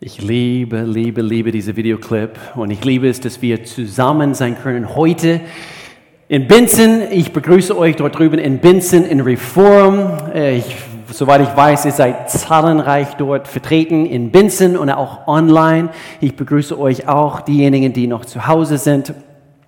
[0.00, 4.94] Ich liebe, liebe, liebe diese Videoclip und ich liebe es, dass wir zusammen sein können
[4.94, 5.40] heute
[6.28, 7.02] in Binzen.
[7.10, 10.12] Ich begrüße euch dort drüben in Binzen in Reform.
[10.32, 10.76] Äh, ich,
[11.10, 15.88] soweit ich weiß, ihr seid zahlenreich dort vertreten in Binzen und auch online.
[16.20, 19.12] Ich begrüße euch auch, diejenigen, die noch zu Hause sind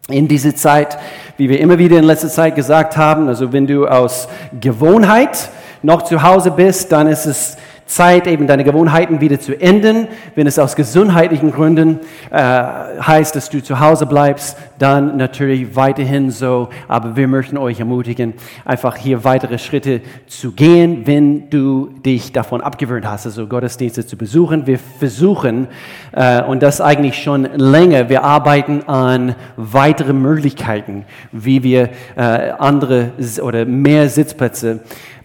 [0.08, 0.96] in diese Zeit,
[1.38, 3.26] wie wir immer wieder in letzter Zeit gesagt haben.
[3.26, 4.28] Also wenn du aus
[4.60, 5.50] Gewohnheit
[5.82, 7.56] noch zu Hause bist, dann ist es
[7.90, 10.06] Zeit, eben deine Gewohnheiten wieder zu ändern.
[10.36, 11.98] Wenn es aus gesundheitlichen Gründen
[12.30, 16.68] äh, heißt, dass du zu Hause bleibst, dann natürlich weiterhin so.
[16.86, 22.60] Aber wir möchten euch ermutigen, einfach hier weitere Schritte zu gehen, wenn du dich davon
[22.60, 24.68] abgewöhnt hast, also Gottesdienste zu besuchen.
[24.68, 25.66] Wir versuchen,
[26.12, 33.10] äh, und das eigentlich schon länger, wir arbeiten an weiteren Möglichkeiten, wie wir äh, andere
[33.42, 34.80] oder mehr Sitzplätze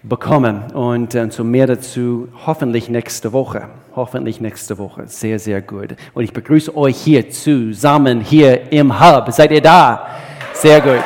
[0.08, 0.70] bekommen.
[0.72, 3.68] Und äh, so mehr dazu hoffentlich nächste Woche.
[3.94, 5.04] Hoffentlich nächste Woche.
[5.06, 5.96] Sehr, sehr gut.
[6.14, 9.32] Und ich begrüße euch hier zusammen, hier im Hub.
[9.32, 10.06] Seid ihr da?
[10.52, 11.02] Sehr gut.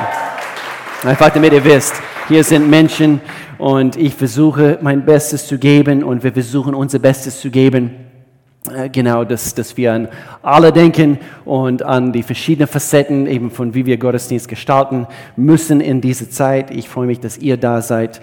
[1.04, 1.94] Einfach damit ihr wisst,
[2.28, 3.20] hier sind Menschen
[3.58, 7.90] und ich versuche mein Bestes zu geben und wir versuchen unser Bestes zu geben.
[8.74, 10.08] Äh, genau, dass, dass wir an
[10.42, 16.00] alle denken und an die verschiedenen Facetten, eben von wie wir Gottesdienst gestalten müssen in
[16.00, 16.70] dieser Zeit.
[16.70, 18.20] Ich freue mich, dass ihr da seid.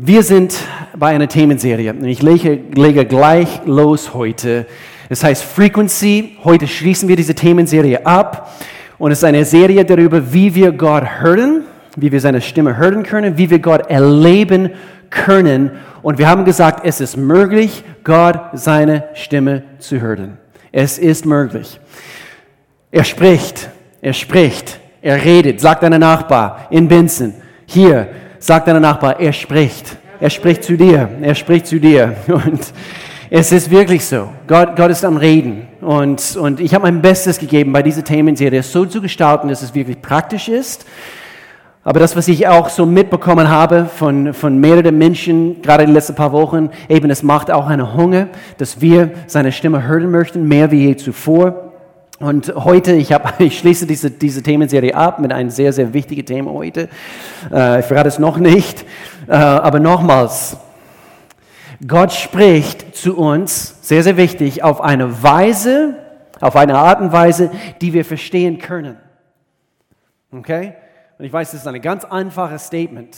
[0.00, 0.56] Wir sind
[0.96, 4.64] bei einer Themenserie und ich lege, lege gleich los heute.
[5.08, 6.36] Es heißt Frequency.
[6.44, 8.54] Heute schließen wir diese Themenserie ab
[8.98, 11.64] und es ist eine Serie darüber, wie wir Gott hören,
[11.96, 14.70] wie wir seine Stimme hören können, wie wir Gott erleben
[15.10, 15.72] können.
[16.02, 20.38] Und wir haben gesagt, es ist möglich, Gott seine Stimme zu hören.
[20.70, 21.80] Es ist möglich.
[22.92, 23.68] Er spricht,
[24.00, 27.34] er spricht, er redet, sagt deiner Nachbar in Binzen,
[27.66, 28.06] hier,
[28.40, 29.96] Sag deinem Nachbar, er spricht.
[30.20, 31.08] Er spricht zu dir.
[31.20, 32.16] Er spricht zu dir.
[32.28, 32.72] Und
[33.30, 34.28] es ist wirklich so.
[34.46, 35.66] Gott, Gott ist am Reden.
[35.80, 39.74] Und, und ich habe mein Bestes gegeben, bei dieser Themenserie so zu gestalten, dass es
[39.74, 40.86] wirklich praktisch ist.
[41.84, 45.94] Aber das, was ich auch so mitbekommen habe von, von mehreren Menschen, gerade in den
[45.94, 50.46] letzten paar Wochen, eben, es macht auch einen Hunger, dass wir seine Stimme hören möchten,
[50.46, 51.67] mehr wie je zuvor.
[52.20, 56.26] Und heute, ich, hab, ich schließe diese, diese Themenserie ab mit einem sehr, sehr wichtigen
[56.26, 56.88] Thema heute.
[57.52, 58.84] Äh, ich verrate es noch nicht,
[59.28, 60.56] äh, aber nochmals.
[61.86, 65.94] Gott spricht zu uns, sehr, sehr wichtig, auf eine Weise,
[66.40, 68.96] auf eine Art und Weise, die wir verstehen können.
[70.32, 70.74] Okay?
[71.18, 73.16] Und ich weiß, das ist ein ganz einfaches Statement.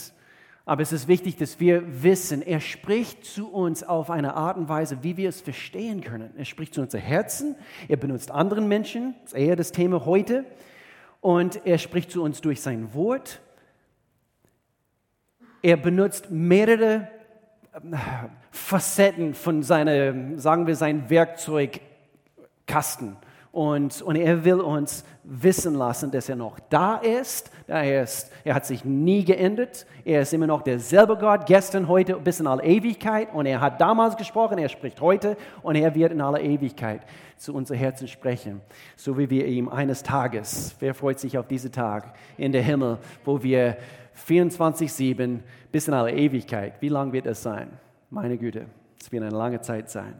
[0.71, 4.69] Aber es ist wichtig, dass wir wissen, er spricht zu uns auf eine Art und
[4.69, 6.31] Weise, wie wir es verstehen können.
[6.37, 7.57] Er spricht zu unser Herzen,
[7.89, 10.45] er benutzt anderen Menschen, das ist eher das Thema heute,
[11.19, 13.41] und er spricht zu uns durch sein Wort.
[15.61, 17.09] Er benutzt mehrere
[17.73, 17.97] äh,
[18.51, 23.17] Facetten von seinem, sagen wir, sein Werkzeugkasten.
[23.51, 27.51] Und, und er will uns wissen lassen, dass er noch da ist.
[27.67, 28.31] Er, ist.
[28.45, 29.85] er hat sich nie geändert.
[30.05, 33.33] Er ist immer noch derselbe Gott, gestern, heute, bis in alle Ewigkeit.
[33.33, 37.01] Und er hat damals gesprochen, er spricht heute und er wird in aller Ewigkeit
[37.35, 38.61] zu unser Herzen sprechen.
[38.95, 42.99] So wie wir ihm eines Tages, wer freut sich auf diesen Tag in der Himmel,
[43.25, 43.77] wo wir
[44.27, 45.39] 24-7
[45.71, 47.69] bis in alle Ewigkeit, wie lang wird es sein?
[48.09, 48.67] Meine Güte,
[48.99, 50.13] es wird eine lange Zeit sein.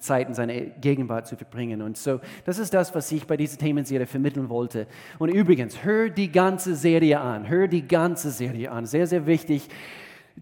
[0.00, 1.80] Zeit in seiner Gegenwart zu verbringen.
[1.80, 4.86] Und so, das ist das, was ich bei dieser Themenserie vermitteln wollte.
[5.18, 8.86] Und übrigens, hör die ganze Serie an, hör die ganze Serie an.
[8.86, 9.68] Sehr, sehr wichtig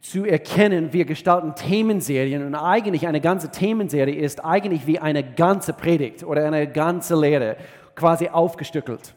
[0.01, 5.73] zu erkennen, wir gestalten Themenserien und eigentlich eine ganze Themenserie ist eigentlich wie eine ganze
[5.73, 7.57] Predigt oder eine ganze Lehre,
[7.95, 9.15] quasi aufgestückelt.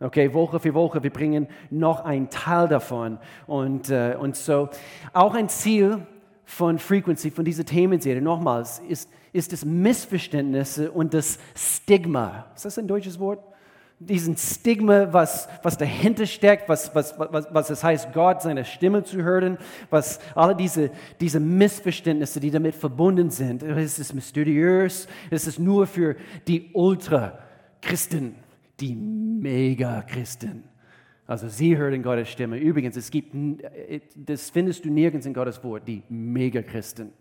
[0.00, 3.18] Okay, Woche für Woche, wir bringen noch einen Teil davon.
[3.46, 4.68] Und, äh, und so,
[5.12, 6.06] auch ein Ziel
[6.44, 12.46] von Frequency, von dieser Themenserie, nochmals, ist, ist das Missverständnisse und das Stigma.
[12.54, 13.44] Ist das ein deutsches Wort?
[14.00, 19.02] Diesen Stigma, was, was dahinter steckt, was, was, was, was es heißt, Gott seine Stimme
[19.02, 19.58] zu hören,
[19.90, 20.90] was alle diese,
[21.20, 23.64] diese Missverständnisse, die damit verbunden sind.
[23.64, 26.14] Es ist mysteriös, es ist nur für
[26.46, 28.36] die Ultra-Christen,
[28.78, 30.62] die Mega-Christen.
[31.28, 32.56] Also sie hören Gottes Stimme.
[32.56, 37.12] Übrigens, es gibt, äh, das findest du nirgends in Gottes Wort, die Megachristen.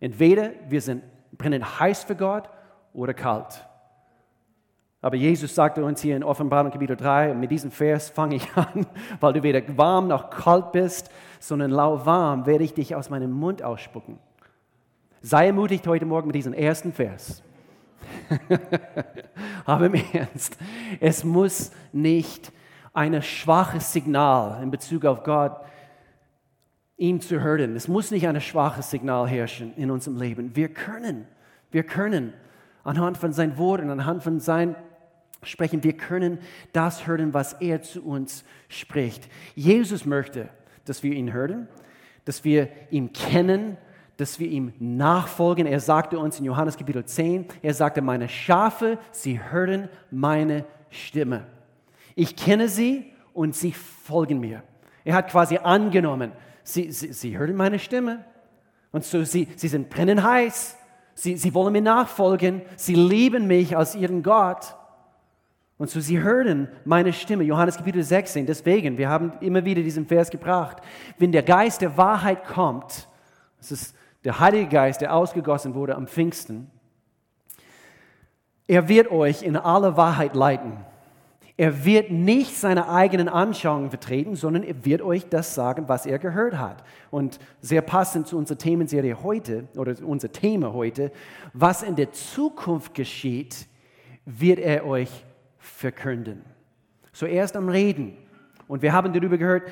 [0.00, 2.48] Entweder wir sind, brennen heiß für Gott
[2.92, 3.66] oder kalt.
[5.02, 8.86] Aber Jesus sagte uns hier in Offenbarung Kapitel 3, mit diesem Vers fange ich an,
[9.20, 13.62] weil du weder warm noch kalt bist, sondern lauwarm werde ich dich aus meinem Mund
[13.62, 14.18] ausspucken.
[15.22, 17.42] Sei ermutigt heute Morgen mit diesem ersten Vers.
[19.66, 20.56] Aber im Ernst,
[20.98, 22.52] es muss nicht
[22.92, 25.60] ein schwaches Signal in Bezug auf Gott,
[27.00, 27.74] ihn zu hören.
[27.74, 30.54] Es muss nicht ein schwaches Signal herrschen in unserem Leben.
[30.54, 31.26] Wir können,
[31.70, 32.34] wir können
[32.84, 34.76] anhand von seinem Wort und anhand von seinem
[35.42, 35.82] Sprechen.
[35.82, 36.38] Wir können
[36.74, 39.28] das hören, was er zu uns spricht.
[39.54, 40.50] Jesus möchte,
[40.84, 41.68] dass wir ihn hören,
[42.26, 43.78] dass wir ihn kennen,
[44.18, 45.66] dass wir ihm nachfolgen.
[45.66, 51.46] Er sagte uns in Johannes Kapitel 10, er sagte, meine Schafe, sie hören meine Stimme.
[52.14, 54.62] Ich kenne sie und sie folgen mir.
[55.02, 58.24] Er hat quasi angenommen, sie, sie, sie hören meine Stimme
[58.92, 60.76] und so sie, sie sind brennend heiß.
[61.14, 62.62] Sie, sie wollen mir nachfolgen.
[62.76, 64.74] Sie lieben mich als ihren Gott.
[65.76, 67.44] Und so sie hören meine Stimme.
[67.44, 68.46] Johannes Kapitel 16.
[68.46, 70.78] Deswegen, wir haben immer wieder diesen Vers gebracht.
[71.18, 73.08] Wenn der Geist der Wahrheit kommt,
[73.58, 76.70] das ist der Heilige Geist, der ausgegossen wurde am Pfingsten,
[78.66, 80.84] er wird euch in alle Wahrheit leiten.
[81.60, 86.18] Er wird nicht seine eigenen Anschauungen vertreten, sondern er wird euch das sagen, was er
[86.18, 86.82] gehört hat.
[87.10, 91.12] Und sehr passend zu unserer Themenserie heute, oder unser Thema heute,
[91.52, 93.66] was in der Zukunft geschieht,
[94.24, 95.10] wird er euch
[95.58, 96.46] verkünden.
[97.12, 98.16] Zuerst am Reden,
[98.70, 99.64] und wir haben darüber gehört,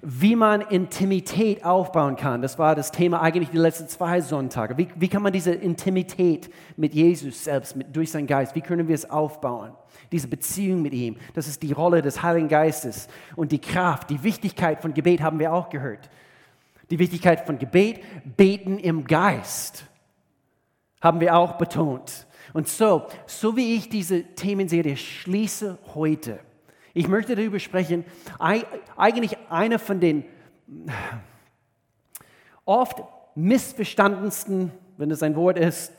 [0.00, 2.40] wie man Intimität aufbauen kann.
[2.40, 4.78] Das war das Thema eigentlich die letzten zwei Sonntage.
[4.78, 8.88] Wie, wie kann man diese Intimität mit Jesus selbst, mit, durch seinen Geist, wie können
[8.88, 9.72] wir es aufbauen?
[10.10, 11.18] Diese Beziehung mit ihm.
[11.34, 13.08] Das ist die Rolle des Heiligen Geistes.
[13.36, 16.08] Und die Kraft, die Wichtigkeit von Gebet haben wir auch gehört.
[16.88, 18.00] Die Wichtigkeit von Gebet,
[18.38, 19.84] beten im Geist,
[21.02, 22.26] haben wir auch betont.
[22.54, 26.40] Und so, so wie ich diese Themenserie schließe heute,
[26.96, 28.06] ich möchte darüber sprechen,
[28.96, 30.24] eigentlich eine von den
[32.64, 33.02] oft
[33.34, 35.92] missverstandensten, wenn es ein Wort ist,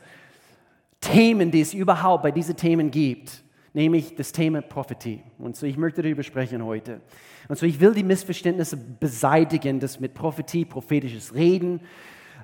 [0.99, 5.21] Themen, die es überhaupt bei diesen Themen gibt, nämlich das Thema Prophetie.
[5.38, 6.99] Und so ich möchte darüber sprechen heute.
[7.47, 11.79] Und so ich will die Missverständnisse beseitigen, dass mit Prophetie, prophetisches Reden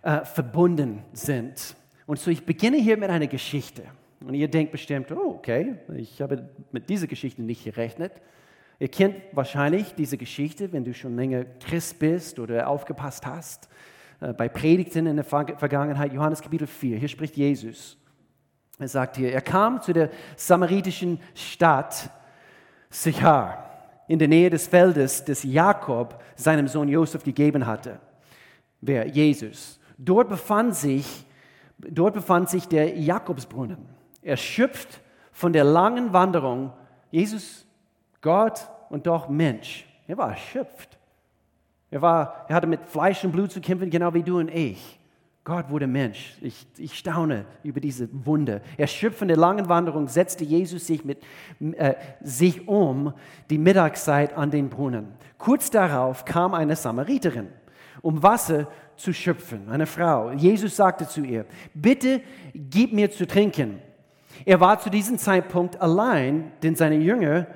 [0.03, 1.75] äh, verbunden sind.
[2.05, 3.81] Und so ich beginne hier mit einer Geschichte.
[4.23, 8.11] Und ihr denkt bestimmt, oh, okay, ich habe mit dieser Geschichte nicht gerechnet.
[8.79, 13.69] Ihr kennt wahrscheinlich diese Geschichte, wenn du schon länger Christ bist oder aufgepasst hast,
[14.19, 16.97] äh, bei Predigten in der Vergangenheit, Johannes Kapitel 4.
[16.97, 17.97] Hier spricht Jesus.
[18.79, 22.09] Er sagt hier, er kam zu der samaritischen Stadt
[22.89, 23.69] Sichar,
[24.07, 27.99] in der Nähe des Feldes, das Jakob seinem Sohn Josef gegeben hatte.
[28.81, 29.07] Wer?
[29.07, 29.79] Jesus.
[29.97, 31.25] Dort befand sich,
[31.77, 33.77] dort befand sich der Jakobsbrunnen.
[34.21, 36.73] Er schöpft von der langen Wanderung.
[37.11, 37.65] Jesus
[38.23, 39.85] Gott und doch Mensch.
[40.07, 40.97] Er war erschöpft.
[41.91, 44.99] Er, war, er hatte mit Fleisch und Blut zu kämpfen, genau wie du und ich.
[45.43, 46.37] Gott wurde Mensch.
[46.41, 48.61] Ich, ich staune über diese Wunder.
[48.77, 51.21] Erschöpft von der langen Wanderung setzte Jesus sich, mit,
[51.59, 53.13] äh, sich um
[53.49, 55.13] die Mittagszeit an den Brunnen.
[55.37, 57.49] Kurz darauf kam eine Samariterin,
[58.01, 60.31] um Wasser zu schöpfen, eine Frau.
[60.31, 62.21] Jesus sagte zu ihr, bitte
[62.53, 63.79] gib mir zu trinken.
[64.45, 67.47] Er war zu diesem Zeitpunkt allein, denn seine Jünger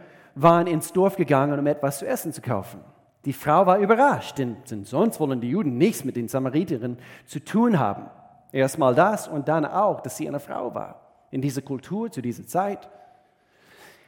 [0.41, 2.79] waren ins Dorf gegangen, um etwas zu essen zu kaufen.
[3.25, 7.77] Die Frau war überrascht, denn, sonst wollen die Juden nichts mit den Samariterinnen zu tun
[7.79, 8.05] haben.
[8.51, 11.01] Erstmal das und dann auch, dass sie eine Frau war.
[11.31, 12.87] In dieser Kultur, zu dieser Zeit.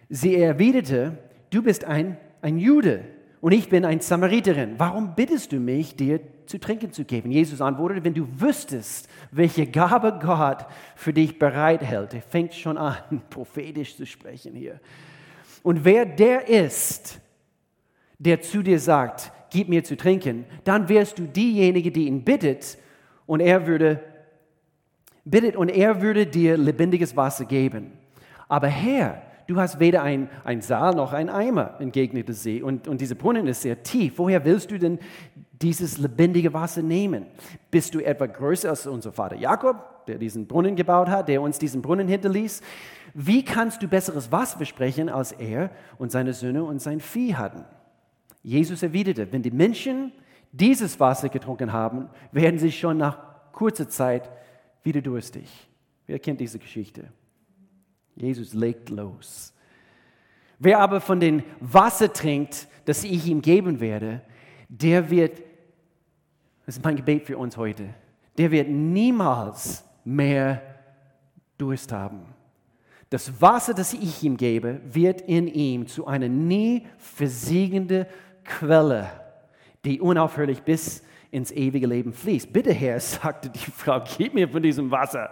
[0.08, 1.18] Sie erwiderte,
[1.50, 3.04] du bist ein, ein Jude
[3.42, 4.76] und ich bin ein Samariterin.
[4.78, 7.32] Warum bittest du mich, dir zu trinken zu geben?
[7.32, 10.66] Jesus antwortete, wenn du wüsstest, welche Gabe Gott
[10.96, 12.14] für dich bereithält.
[12.14, 12.96] Er fängt schon an,
[13.30, 14.80] prophetisch zu sprechen hier.
[15.64, 17.20] Und wer der ist,
[18.18, 22.78] der zu dir sagt, gib mir zu trinken, dann wärst du diejenige, die ihn bittet
[23.26, 24.02] und er würde
[25.26, 27.92] bittet und er würde dir lebendiges Wasser geben.
[28.48, 32.62] Aber Herr, du hast weder ein, ein Saal noch ein Eimer, entgegnete sie.
[32.62, 34.14] Und, und dieser Brunnen ist sehr tief.
[34.18, 35.00] Woher willst du denn
[35.62, 37.26] dieses lebendige Wasser nehmen?
[37.70, 41.60] Bist du etwa größer als unser Vater Jakob, der diesen Brunnen gebaut hat, der uns
[41.60, 42.62] diesen Brunnen hinterließ?
[43.14, 47.66] Wie kannst du besseres Wasser besprechen, als er und seine Söhne und sein Vieh hatten?
[48.44, 50.12] Jesus erwiderte, wenn die Menschen
[50.52, 53.18] dieses Wasser getrunken haben, werden sie schon nach
[53.52, 54.30] kurzer Zeit
[54.84, 55.50] wieder durstig.
[56.08, 57.12] Wer kennt diese Geschichte?
[58.16, 59.54] Jesus legt los.
[60.58, 64.22] Wer aber von dem Wasser trinkt, das ich ihm geben werde,
[64.68, 65.42] der wird,
[66.66, 67.94] das ist mein Gebet für uns heute,
[68.38, 70.62] der wird niemals mehr
[71.58, 72.26] Durst haben.
[73.10, 78.08] Das Wasser, das ich ihm gebe, wird in ihm zu einer nie versiegende
[78.44, 79.10] Quelle,
[79.84, 82.54] die unaufhörlich bis ins ewige Leben fließt.
[82.54, 85.30] Bitte, Herr, sagte die Frau, gib mir von diesem Wasser.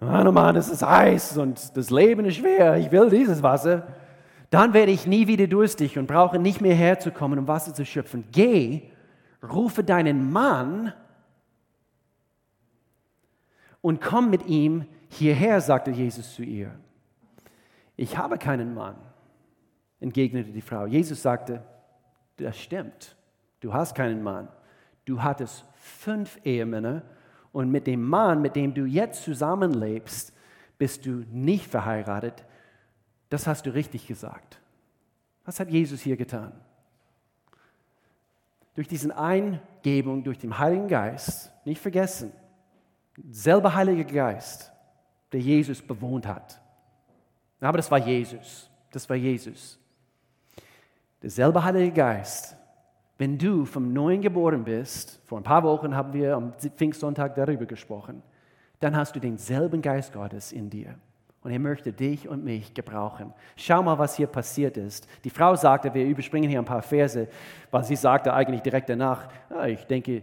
[0.00, 2.76] Mann, oh Mann, es ist heiß und das Leben ist schwer.
[2.76, 3.86] Ich will dieses Wasser.
[4.50, 8.24] Dann werde ich nie wieder durstig und brauche nicht mehr herzukommen, um Wasser zu schöpfen.
[8.30, 8.82] Geh,
[9.42, 10.92] rufe deinen Mann
[13.80, 14.84] und komm mit ihm
[15.14, 16.74] hierher, sagte Jesus zu ihr.
[17.96, 18.96] Ich habe keinen Mann,
[20.00, 20.86] entgegnete die Frau.
[20.86, 21.62] Jesus sagte,
[22.36, 23.16] das stimmt,
[23.60, 24.48] du hast keinen Mann.
[25.04, 27.02] Du hattest fünf Ehemänner
[27.52, 30.32] und mit dem Mann, mit dem du jetzt zusammenlebst,
[30.78, 32.44] bist du nicht verheiratet.
[33.28, 34.60] Das hast du richtig gesagt.
[35.44, 36.52] Was hat Jesus hier getan?
[38.74, 42.32] Durch diese Eingebung, durch den Heiligen Geist, nicht vergessen,
[43.30, 44.73] selber Heiliger Geist,
[45.34, 46.60] der Jesus bewohnt hat.
[47.60, 48.70] Aber das war Jesus.
[48.92, 49.80] Das war Jesus.
[51.20, 52.56] Derselbe Heilige Geist.
[53.18, 57.66] Wenn du vom Neuen geboren bist, vor ein paar Wochen haben wir am Pfingstsonntag darüber
[57.66, 58.22] gesprochen,
[58.78, 60.94] dann hast du denselben Geist Gottes in dir.
[61.42, 63.32] Und er möchte dich und mich gebrauchen.
[63.56, 65.08] Schau mal, was hier passiert ist.
[65.24, 67.26] Die Frau sagte, wir überspringen hier ein paar Verse,
[67.72, 70.22] weil sie sagte eigentlich direkt danach, ah, ich denke,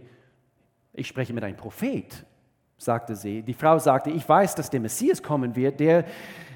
[0.94, 2.24] ich spreche mit einem Prophet,
[2.84, 3.42] sagte sie.
[3.42, 6.04] Die Frau sagte, ich weiß, dass der Messias kommen wird, der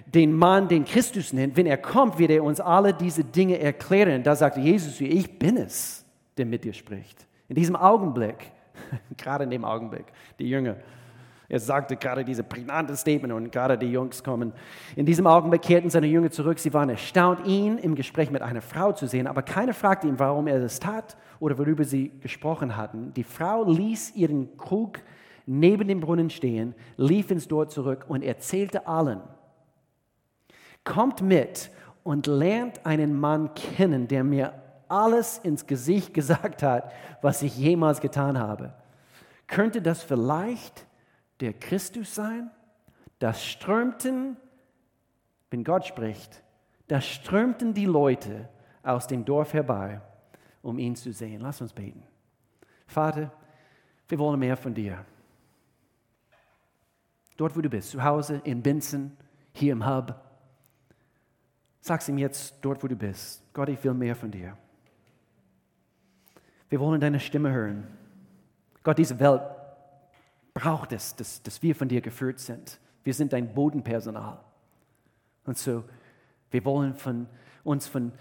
[0.07, 1.57] den Mann, den Christus nennt.
[1.57, 4.23] Wenn er kommt, wird er uns alle diese Dinge erklären.
[4.23, 6.05] Da sagte Jesus, ich bin es,
[6.37, 7.27] der mit dir spricht.
[7.49, 8.51] In diesem Augenblick,
[9.17, 10.07] gerade in dem Augenblick,
[10.39, 10.77] die Jünger,
[11.49, 14.53] er sagte gerade diese prägnante Statement und gerade die Jungs kommen.
[14.97, 16.59] In diesem Augenblick kehrten seine Jünger zurück.
[16.59, 20.19] Sie waren erstaunt, ihn im Gespräch mit einer Frau zu sehen, aber keiner fragte ihn,
[20.19, 23.13] warum er das tat oder worüber sie gesprochen hatten.
[23.15, 24.99] Die Frau ließ ihren Krug
[25.47, 29.23] neben dem Brunnen stehen, lief ins Dorf zurück und erzählte allen,
[30.85, 31.71] kommt mit
[32.03, 34.53] und lernt einen Mann kennen, der mir
[34.89, 38.75] alles ins Gesicht gesagt hat, was ich jemals getan habe.
[39.47, 40.87] Könnte das vielleicht
[41.41, 42.51] der Christus sein?
[43.19, 44.37] Das strömten,
[45.51, 46.43] wenn Gott spricht,
[46.89, 48.49] da strömten die Leute
[48.83, 50.01] aus dem Dorf herbei,
[50.63, 51.41] um ihn zu sehen.
[51.41, 52.03] Lass uns beten.
[52.87, 53.33] Vater,
[54.09, 55.05] wir wollen mehr von dir.
[57.37, 59.17] Dort, wo du bist, zu Hause, in Binzen,
[59.53, 60.15] hier im Hub.
[61.81, 63.43] Sag's ihm jetzt, dort, wo du bist.
[63.53, 64.57] Gott, ich will mehr von dir.
[66.69, 67.87] Wir wollen deine Stimme hören.
[68.83, 69.43] Gott, diese Welt
[70.55, 72.81] braucht es, dass, dass wir von dir geführt sind.
[73.05, 74.41] Wir sind dein Bodenpersonal.
[75.45, 75.85] Und so,
[76.51, 77.29] wir wollen von,
[77.63, 78.13] uns von,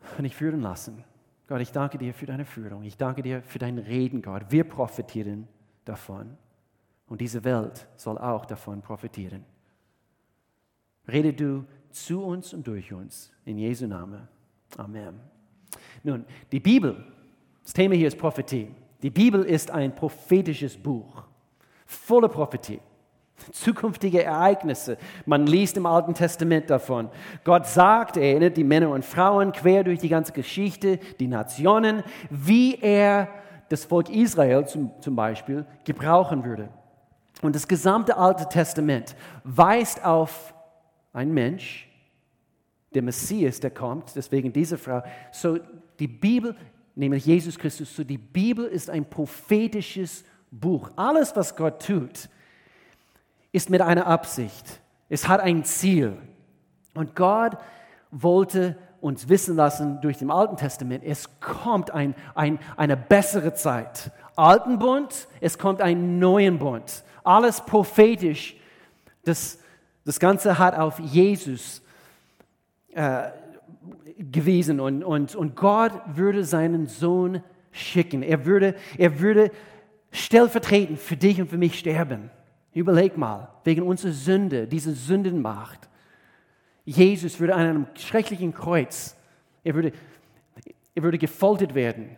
[0.00, 1.02] von dich führen lassen.
[1.46, 2.84] Gott, ich danke dir für deine Führung.
[2.84, 4.44] Ich danke dir für dein Reden, Gott.
[4.50, 5.48] Wir profitieren
[5.84, 6.36] davon.
[7.06, 9.44] Und diese Welt soll auch davon profitieren.
[11.06, 13.30] Rede du zu uns und durch uns.
[13.44, 14.26] In Jesu Namen.
[14.76, 15.20] Amen.
[16.02, 17.04] Nun, die Bibel,
[17.62, 18.70] das Thema hier ist Prophetie.
[19.02, 21.24] Die Bibel ist ein prophetisches Buch,
[21.86, 22.80] voller Prophetie.
[23.52, 24.96] Zukünftige Ereignisse.
[25.26, 27.10] Man liest im Alten Testament davon.
[27.42, 32.02] Gott sagt, er erinnert die Männer und Frauen quer durch die ganze Geschichte, die Nationen,
[32.30, 33.28] wie er
[33.68, 36.68] das Volk Israel zum, zum Beispiel gebrauchen würde.
[37.42, 40.54] Und das gesamte Alte Testament weist auf
[41.12, 41.88] einen Mensch,
[42.94, 45.02] der Messias, der kommt, deswegen diese Frau.
[45.32, 45.58] So,
[45.98, 46.56] die Bibel
[46.94, 47.94] nämlich Jesus Christus.
[47.94, 50.90] So die Bibel ist ein prophetisches Buch.
[50.96, 52.28] Alles, was Gott tut,
[53.52, 54.80] ist mit einer Absicht.
[55.08, 56.16] Es hat ein Ziel.
[56.94, 57.56] Und Gott
[58.10, 64.10] wollte uns wissen lassen durch dem Alten Testament, es kommt ein, ein, eine bessere Zeit.
[64.34, 67.04] Alten Bund, es kommt ein neuen Bund.
[67.24, 68.56] Alles prophetisch.
[69.24, 69.58] Das,
[70.04, 71.82] das Ganze hat auf Jesus
[72.92, 73.30] äh,
[74.18, 78.22] gewesen und, und, und Gott würde seinen Sohn schicken.
[78.22, 79.50] Er würde, er würde
[80.12, 82.30] stellvertretend für dich und für mich sterben.
[82.72, 85.88] Überleg mal, wegen unserer Sünde, diese Sündenmacht.
[86.84, 89.16] Jesus würde an einem schrecklichen Kreuz,
[89.64, 89.92] er würde,
[90.94, 92.16] er würde gefoltert werden.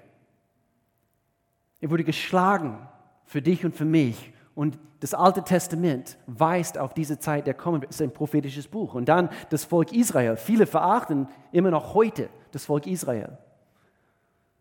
[1.80, 2.78] Er wurde geschlagen
[3.24, 4.32] für dich und für mich.
[4.56, 7.90] Und das Alte Testament weist auf diese Zeit der kommen wird.
[7.90, 8.94] Es ist ein prophetisches Buch.
[8.94, 10.36] Und dann das Volk Israel.
[10.36, 13.36] Viele verachten immer noch heute das Volk Israel.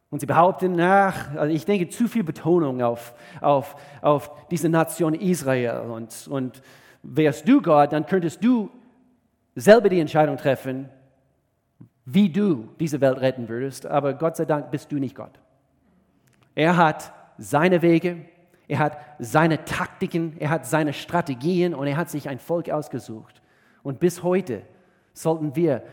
[0.10, 5.14] Und sie behaupten, ach, also ich denke, zu viel Betonung auf, auf, auf diese Nation
[5.14, 5.90] Israel.
[5.90, 6.62] Und, und
[7.02, 8.70] wärst du Gott, dann könntest du
[9.56, 10.90] selber die Entscheidung treffen,
[12.04, 13.86] wie du diese Welt retten würdest.
[13.86, 15.40] Aber Gott sei Dank bist du nicht Gott.
[16.54, 18.26] Er hat seine Wege,
[18.68, 23.42] er hat seine Taktiken, er hat seine Strategien und er hat sich ein Volk ausgesucht.
[23.84, 24.64] Und bis heute
[25.14, 25.84] sollten wir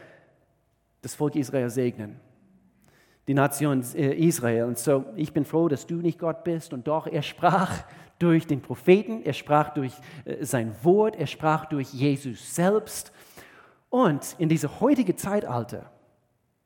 [1.02, 2.18] das Volk Israel segnen,
[3.28, 4.64] die Nation äh, Israel.
[4.64, 6.72] Und so, ich bin froh, dass du nicht Gott bist.
[6.72, 7.84] Und doch, er sprach
[8.18, 9.92] durch den Propheten, er sprach durch
[10.24, 13.12] äh, sein Wort, er sprach durch Jesus selbst.
[13.90, 15.90] Und in diesem heutigen Zeitalter,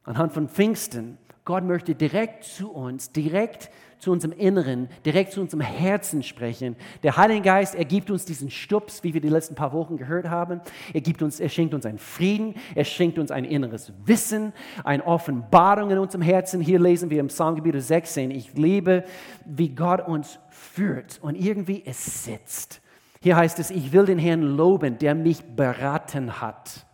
[0.04, 5.62] anhand von Pfingsten, Gott möchte direkt zu uns, direkt zu unserem Inneren, direkt zu unserem
[5.62, 6.76] Herzen sprechen.
[7.02, 10.28] Der Heilige Geist, er gibt uns diesen Stups, wie wir die letzten paar Wochen gehört
[10.28, 10.60] haben.
[10.92, 14.52] Er, gibt uns, er schenkt uns einen Frieden, er schenkt uns ein inneres Wissen,
[14.84, 16.60] eine Offenbarung in unserem Herzen.
[16.60, 19.04] Hier lesen wir im Psalmgebiet 16, ich liebe,
[19.44, 22.80] wie Gott uns führt und irgendwie es sitzt.
[23.20, 26.86] Hier heißt es, ich will den Herrn loben, der mich beraten hat.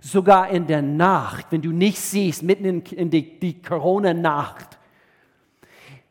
[0.00, 4.79] Sogar in der Nacht, wenn du nicht siehst, mitten in, die, die Corona-Nacht,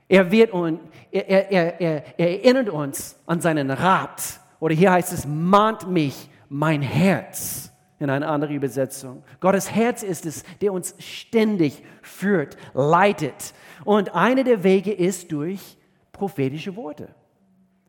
[0.09, 4.41] er, wird und, er, er, er, er erinnert uns an seinen Rat.
[4.59, 9.23] Oder hier heißt es, mahnt mich mein Herz in einer anderen Übersetzung.
[9.39, 13.53] Gottes Herz ist es, der uns ständig führt, leitet.
[13.85, 15.77] Und einer der Wege ist durch
[16.11, 17.09] prophetische Worte.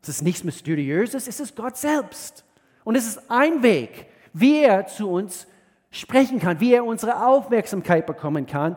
[0.03, 2.45] Es ist nichts Mysteriöses, es ist Gott selbst.
[2.85, 5.47] Und es ist ein Weg, wie er zu uns
[5.91, 8.77] sprechen kann, wie er unsere Aufmerksamkeit bekommen kann.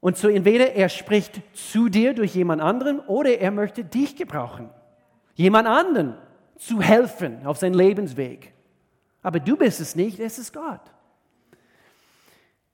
[0.00, 4.70] Und so entweder er spricht zu dir durch jemand anderen oder er möchte dich gebrauchen,
[5.34, 6.16] jemand anderen
[6.56, 8.52] zu helfen auf seinem Lebensweg.
[9.22, 10.80] Aber du bist es nicht, es ist Gott.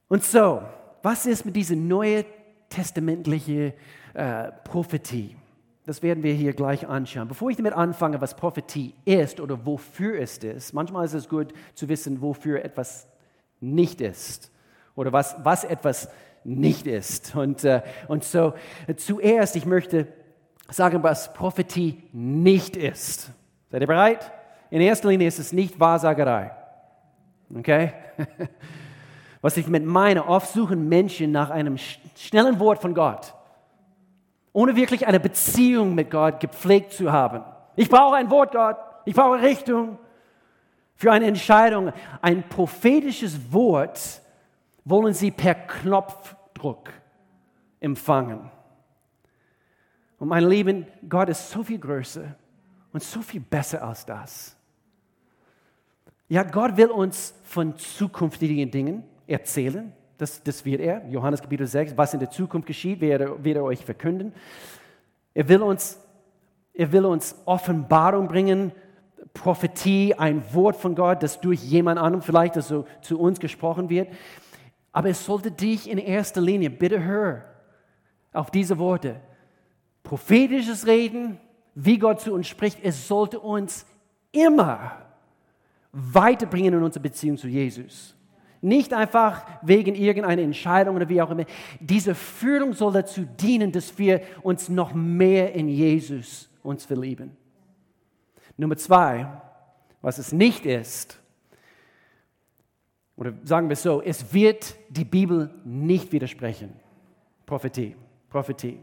[0.09, 0.63] Und so,
[1.03, 2.25] was ist mit dieser neuen
[2.69, 3.73] testamentlichen
[4.15, 5.37] äh, Prophetie?
[5.87, 7.27] Das werden wir hier gleich anschauen.
[7.27, 11.53] Bevor ich damit anfange, was Prophetie ist oder wofür es ist, manchmal ist es gut
[11.75, 13.09] zu wissen, wofür etwas
[13.61, 14.52] nicht ist
[14.95, 16.09] oder was, was etwas
[16.45, 17.35] nicht ist.
[17.37, 18.55] Und, äh, und so
[18.97, 20.09] zuerst, ich möchte
[20.69, 23.31] sagen, was Prophetie nicht ist.
[23.71, 24.33] Seid ihr bereit?
[24.71, 26.53] In erster Linie ist es nicht Wahrsagerei.
[27.55, 27.93] Okay?
[29.43, 31.77] Was ich mit meine, oft suchen Menschen nach einem
[32.17, 33.35] schnellen Wort von Gott,
[34.53, 37.43] ohne wirklich eine Beziehung mit Gott gepflegt zu haben.
[37.75, 38.77] Ich brauche ein Wort, Gott.
[39.05, 39.99] Ich brauche Richtung
[40.95, 41.93] für eine Entscheidung.
[42.21, 44.22] Ein prophetisches Wort
[44.85, 46.91] wollen sie per Knopfdruck
[47.81, 48.51] empfangen.
[50.19, 52.37] Und mein Lieben, Gott ist so viel größer
[52.93, 54.57] und so viel besser als das.
[56.29, 59.93] Ja, Gott will uns von zukünftigen Dingen erzählen.
[60.17, 61.07] Das, das wird er.
[61.09, 64.33] Johannes Kapitel 6, was in der Zukunft geschieht, wird er, wird er euch verkünden.
[65.35, 65.99] Er will, uns,
[66.73, 68.73] er will uns Offenbarung bringen,
[69.35, 74.09] Prophetie, ein Wort von Gott, das durch jemand anderen vielleicht so zu uns gesprochen wird.
[74.93, 77.45] Aber es sollte dich in erster Linie, bitte hör
[78.33, 79.21] auf diese Worte.
[80.03, 81.39] Prophetisches Reden,
[81.75, 83.87] wie Gott zu uns spricht, es sollte uns
[84.31, 84.99] immer
[85.93, 88.15] weiterbringen in unserer Beziehung zu Jesus.
[88.61, 91.45] Nicht einfach wegen irgendeiner Entscheidung oder wie auch immer.
[91.81, 97.37] Diese Führung soll dazu dienen, dass wir uns noch mehr in Jesus uns verlieben.
[98.57, 99.27] Nummer zwei,
[100.01, 101.22] was es nicht ist,
[103.17, 106.73] oder sagen wir es so, es wird die Bibel nicht widersprechen.
[107.47, 107.95] Prophetie,
[108.31, 108.81] Prophetie.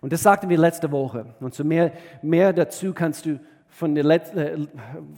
[0.00, 1.34] Und das sagten wir letzte Woche.
[1.40, 1.92] Und so mehr,
[2.22, 4.58] mehr dazu kannst du von, der Let äh,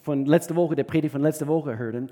[0.03, 2.11] von letzter Woche, der Predigt von letzter Woche hören.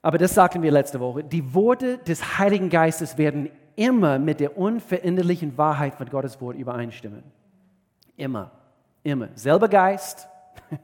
[0.00, 1.22] Aber das sagten wir letzte Woche.
[1.22, 7.22] Die Worte des Heiligen Geistes werden immer mit der unveränderlichen Wahrheit von Gottes Wort übereinstimmen.
[8.16, 8.50] Immer,
[9.02, 9.28] immer.
[9.34, 10.28] Selber Geist,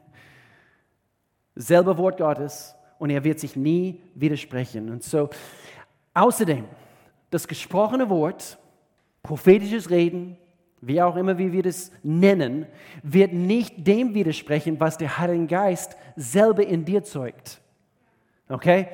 [1.55, 4.89] selber Wort Gottes und er wird sich nie widersprechen.
[4.91, 5.29] Und so,
[6.13, 6.65] außerdem,
[7.31, 8.59] das gesprochene Wort,
[9.23, 10.37] prophetisches Reden,
[10.81, 12.65] wie auch immer wie wir das nennen,
[13.01, 17.59] wird nicht dem widersprechen, was der Heilige Geist selber in dir zeugt.
[18.47, 18.89] Okay?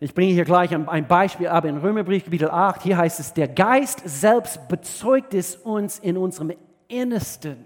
[0.00, 3.48] Ich bringe hier gleich ein Beispiel, aber in Römerbrief Kapitel 8, hier heißt es, der
[3.48, 6.52] Geist selbst bezeugt es uns in unserem
[6.88, 7.64] Innersten.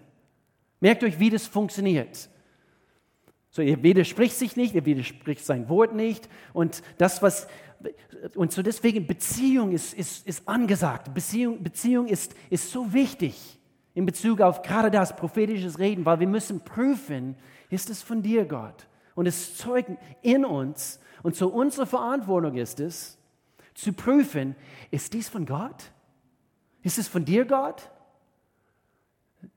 [0.81, 2.29] Merkt euch, wie das funktioniert.
[3.51, 6.29] So, er widerspricht sich nicht, er widerspricht sein Wort nicht.
[6.53, 7.49] Und das, was,
[8.35, 11.15] und so deswegen Beziehung ist, ist, ist angesagt.
[11.15, 13.59] Beziehung, Beziehung ist, ist so wichtig
[13.95, 17.37] in Bezug auf gerade das prophetische Reden, weil wir müssen prüfen,
[17.71, 18.87] ist es von dir, Gott?
[19.15, 19.91] Und es zeugt
[20.23, 21.01] in uns.
[21.23, 23.19] Und so unsere Verantwortung ist es,
[23.75, 24.55] zu prüfen,
[24.91, 25.91] ist dies von Gott?
[26.83, 27.91] Ist es von dir, Gott?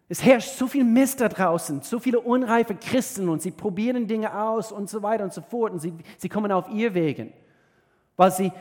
[0.10, 4.38] Es herrscht so viel Mist da draußen, so viele unreife Christen und sie probieren Dinge
[4.38, 7.32] aus und so weiter und so fort und sie, sie kommen auf ihr Wegen,
[8.17, 8.52] weil sie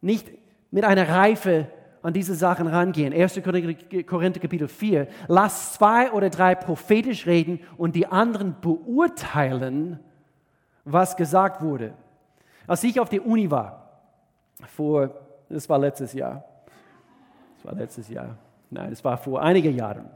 [0.00, 0.28] nicht
[0.72, 1.68] mit einer Reife
[2.02, 3.12] an diese Sachen rangehen.
[3.12, 3.40] 1.
[3.42, 5.08] Korinther Kapitel 4.
[5.28, 10.00] Lass zwei oder drei prophetisch reden und die anderen beurteilen,
[10.84, 11.94] was gesagt wurde.
[12.66, 14.00] Als ich auf der Uni war,
[14.66, 15.10] vor,
[15.48, 16.44] das war letztes Jahr,
[17.56, 18.36] das war letztes Jahr,
[18.70, 20.08] nein, das war vor einigen Jahren,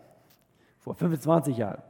[0.91, 1.83] vor 25 Jahren.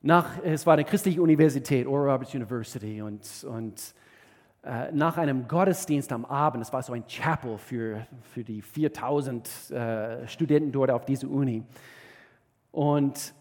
[0.00, 3.94] Nach, es war eine christliche Universität, Oral Roberts University, und, und
[4.62, 9.70] äh, nach einem Gottesdienst am Abend, es war so ein Chapel für, für die 4000
[9.70, 11.62] äh, Studenten dort auf dieser Uni.
[12.70, 13.34] Und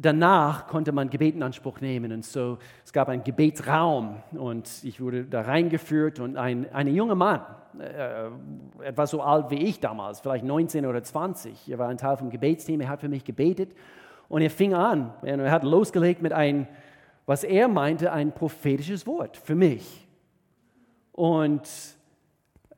[0.00, 2.12] danach konnte man Gebet in Anspruch nehmen.
[2.12, 7.14] Und so, es gab einen Gebetsraum und ich wurde da reingeführt und ein, ein junger
[7.14, 7.42] Mann,
[7.78, 12.16] äh, etwa so alt wie ich damals, vielleicht 19 oder 20, er war ein Teil
[12.16, 13.74] vom Gebetsteam, er hat für mich gebetet
[14.28, 16.66] und er fing an, er hat losgelegt mit einem,
[17.26, 20.08] was er meinte, ein prophetisches Wort für mich.
[21.12, 21.68] Und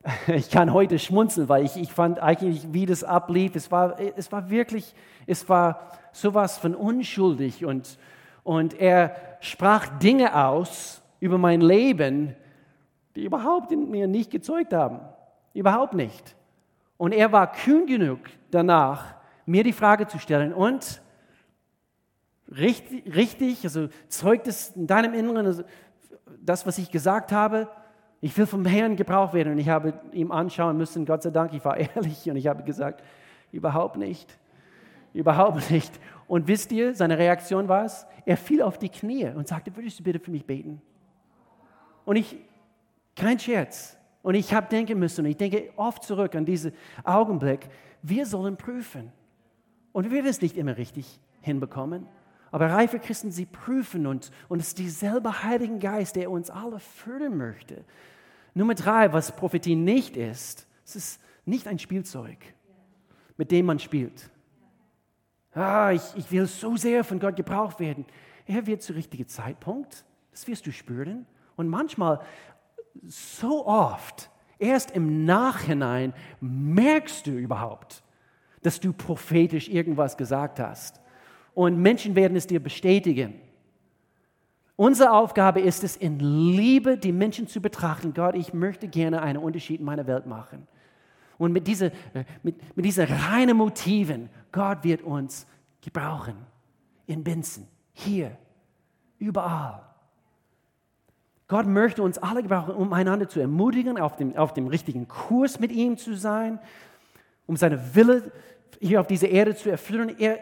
[0.27, 4.31] ich kann heute schmunzeln, weil ich, ich fand eigentlich, wie das ablief, es war, es
[4.31, 4.93] war wirklich,
[5.25, 7.97] es war sowas von unschuldig und,
[8.43, 12.35] und er sprach Dinge aus über mein Leben,
[13.15, 15.01] die überhaupt in mir nicht gezeugt haben.
[15.53, 16.35] Überhaupt nicht.
[16.97, 21.01] Und er war kühn genug danach, mir die Frage zu stellen, und
[22.49, 25.63] richtig, richtig also zeugt es in deinem Inneren, also
[26.41, 27.67] das, was ich gesagt habe,
[28.21, 29.51] ich will vom Herrn gebraucht werden.
[29.51, 32.63] Und ich habe ihm anschauen müssen, Gott sei Dank, ich war ehrlich und ich habe
[32.63, 33.03] gesagt,
[33.51, 34.37] überhaupt nicht.
[35.13, 35.99] Überhaupt nicht.
[36.27, 38.05] Und wisst ihr, seine Reaktion war es?
[38.25, 40.81] Er fiel auf die Knie und sagte, würdest du bitte für mich beten?
[42.05, 42.37] Und ich,
[43.15, 43.97] kein Scherz.
[44.21, 46.71] Und ich habe denken müssen, und ich denke oft zurück an diesen
[47.03, 47.67] Augenblick,
[48.01, 49.11] wir sollen prüfen.
[49.91, 52.07] Und wir werden es nicht immer richtig hinbekommen.
[52.51, 56.79] Aber reife Christen, sie prüfen und, und es ist dieselbe Heilige Geist, der uns alle
[56.79, 57.83] fördern möchte.
[58.53, 62.37] Nummer drei, was Prophetie nicht ist, es ist nicht ein Spielzeug,
[63.37, 64.29] mit dem man spielt.
[65.53, 68.05] Ah, ich, ich will so sehr von Gott gebraucht werden.
[68.45, 71.25] Er wird zu richtigen Zeitpunkt, das wirst du spüren.
[71.55, 72.19] Und manchmal,
[73.05, 78.03] so oft, erst im Nachhinein merkst du überhaupt,
[78.61, 80.99] dass du prophetisch irgendwas gesagt hast.
[81.53, 83.35] Und Menschen werden es dir bestätigen.
[84.75, 88.13] Unsere Aufgabe ist es, in Liebe die Menschen zu betrachten.
[88.13, 90.67] Gott, ich möchte gerne einen Unterschied in meiner Welt machen.
[91.37, 91.91] Und mit diesen
[92.41, 95.45] mit, mit diese reinen Motiven, Gott wird uns
[95.81, 96.35] gebrauchen.
[97.05, 98.37] In Binzen, hier,
[99.19, 99.81] überall.
[101.49, 105.59] Gott möchte uns alle gebrauchen, um einander zu ermutigen, auf dem, auf dem richtigen Kurs
[105.59, 106.59] mit ihm zu sein,
[107.45, 108.31] um seine Wille
[108.79, 110.15] hier auf dieser Erde zu erfüllen.
[110.17, 110.39] Er,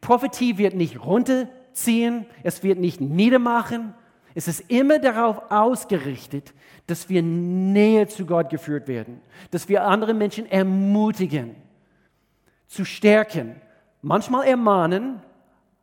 [0.00, 3.94] Prophetie wird nicht runterziehen, es wird nicht niedermachen.
[4.34, 6.52] Es ist immer darauf ausgerichtet,
[6.86, 11.56] dass wir näher zu Gott geführt werden, dass wir andere Menschen ermutigen,
[12.66, 13.60] zu stärken,
[14.02, 15.20] manchmal ermahnen,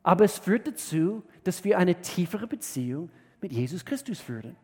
[0.04, 3.10] aber es führt dazu, dass wir eine tiefere Beziehung
[3.42, 4.56] mit Jesus Christus führen.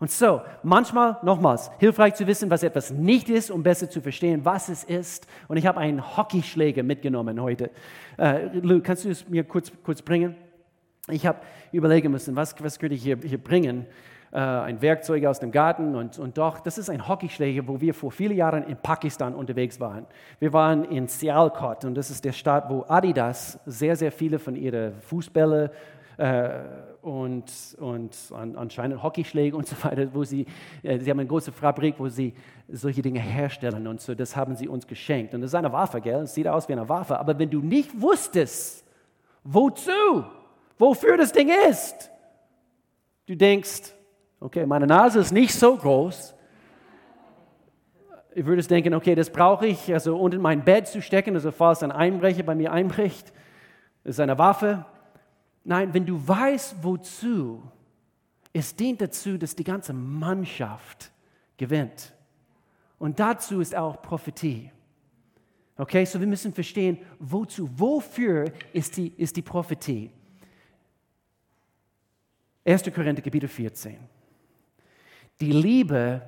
[0.00, 4.44] Und so, manchmal, nochmals, hilfreich zu wissen, was etwas nicht ist, um besser zu verstehen,
[4.44, 5.26] was es ist.
[5.48, 7.70] Und ich habe einen Hockeyschläger mitgenommen heute.
[8.18, 10.36] Äh, Lou, kannst du es mir kurz, kurz bringen?
[11.08, 11.38] Ich habe
[11.70, 13.86] überlegen müssen, was, was könnte ich hier, hier bringen?
[14.34, 17.94] Äh, ein Werkzeug aus dem Garten und, und doch, das ist ein Hockeyschläger, wo wir
[17.94, 20.06] vor vielen Jahren in Pakistan unterwegs waren.
[20.40, 24.56] Wir waren in Sialkot und das ist der Stadt, wo Adidas sehr, sehr viele von
[24.56, 25.70] ihren Fußbälle
[26.16, 26.50] äh,
[27.02, 27.44] und,
[27.78, 30.46] und an, anscheinend Hockeyschläge und so weiter, wo sie,
[30.82, 32.34] äh, sie haben eine große Fabrik, wo sie
[32.66, 35.32] solche Dinge herstellen und so, das haben sie uns geschenkt.
[35.34, 36.22] Und das ist eine Waffe, gell?
[36.22, 38.84] Es sieht aus wie eine Waffe, aber wenn du nicht wusstest,
[39.44, 40.24] wozu,
[40.76, 42.10] wofür das Ding ist,
[43.26, 43.94] du denkst,
[44.44, 46.34] okay, meine Nase ist nicht so groß,
[48.36, 51.82] ich würde denken, okay, das brauche ich, also unter mein Bett zu stecken, also falls
[51.82, 53.32] ein Einbrecher bei mir einbricht,
[54.02, 54.84] ist eine Waffe,
[55.64, 57.62] Nein, wenn du weißt, wozu,
[58.52, 61.10] es dient dazu, dass die ganze Mannschaft
[61.56, 62.12] gewinnt.
[62.98, 64.70] Und dazu ist auch Prophetie.
[65.76, 70.10] Okay, so wir müssen verstehen, wozu, wofür ist die, ist die Prophetie.
[72.64, 72.82] 1.
[72.94, 73.96] Korinther Kapitel 14.
[75.40, 76.22] Die Liebe,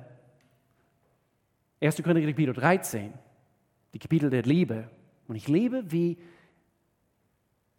[1.81, 2.03] 1.
[2.03, 3.13] Korinther Kapitel 13,
[3.93, 4.89] die Kapitel der Liebe.
[5.27, 6.17] Und ich liebe, wie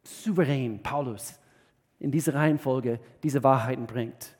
[0.02, 1.38] souverän Paulus
[1.98, 4.36] in dieser Reihenfolge diese Wahrheiten bringt.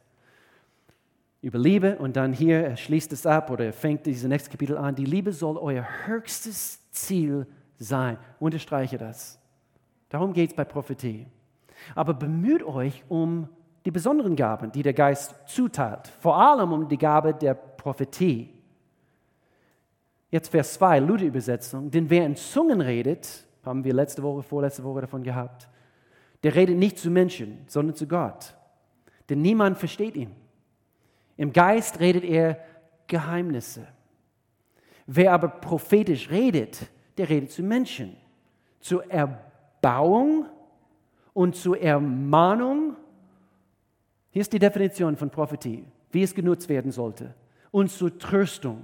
[1.41, 4.77] Über Liebe und dann hier, er schließt es ab oder er fängt dieses nächste Kapitel
[4.77, 4.95] an.
[4.95, 7.47] Die Liebe soll euer höchstes Ziel
[7.79, 8.19] sein.
[8.41, 9.41] Unterstreiche das.
[10.09, 11.27] Darum geht es bei Prophetie.
[11.95, 13.49] Aber bemüht euch um
[13.85, 16.09] die besonderen Gaben, die der Geist zuteilt.
[16.21, 18.51] Vor allem um die Gabe der Prophetie.
[20.31, 21.91] Jetzt Vers 2, Luther-Übersetzung.
[21.91, 25.69] Denn wer in Zungen redet, haben wir letzte Woche, vorletzte Woche davon gehabt,
[26.43, 28.55] der redet nicht zu Menschen, sondern zu Gott.
[29.29, 30.35] Denn niemand versteht ihn.
[31.37, 32.59] Im Geist redet er
[33.07, 33.87] Geheimnisse.
[35.07, 36.87] Wer aber prophetisch redet,
[37.17, 38.17] der redet zu Menschen.
[38.81, 40.47] Zur Erbauung
[41.33, 42.97] und zur Ermahnung.
[44.31, 45.85] Hier ist die Definition von Prophetie.
[46.11, 47.35] wie es genutzt werden sollte.
[47.71, 48.83] Und zur Tröstung.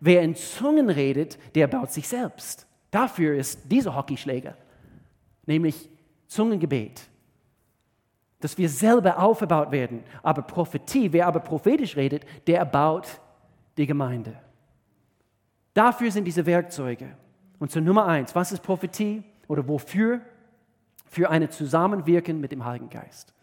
[0.00, 2.66] Wer in Zungen redet, der baut sich selbst.
[2.90, 4.56] Dafür ist dieser Hockeyschläger,
[5.46, 5.90] nämlich
[6.26, 7.02] Zungengebet,
[8.40, 10.04] dass wir selber aufgebaut werden.
[10.22, 13.20] Aber Prophetie, wer aber prophetisch redet, der erbaut
[13.76, 14.34] die Gemeinde.
[15.74, 17.16] Dafür sind diese Werkzeuge.
[17.58, 20.20] Und zur Nummer eins, was ist Prophetie oder wofür?
[21.06, 23.33] Für eine Zusammenwirken mit dem Heiligen Geist.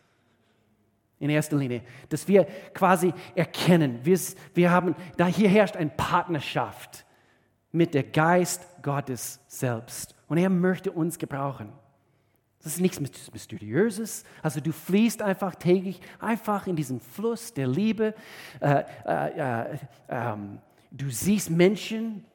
[1.22, 4.20] In erster Linie, dass wir quasi erkennen, wir,
[4.56, 7.06] wir haben, da hier herrscht eine Partnerschaft
[7.72, 10.16] mit der Geist Gottes selbst.
[10.28, 11.72] Und er möchte uns gebrauchen.
[12.64, 14.24] Das ist nichts Mysteriöses.
[14.42, 18.14] Also du fließt einfach täglich einfach in diesen Fluss der Liebe.
[18.60, 19.78] Äh, äh, äh,
[20.10, 20.60] ähm,
[20.92, 22.26] du siehst Menschen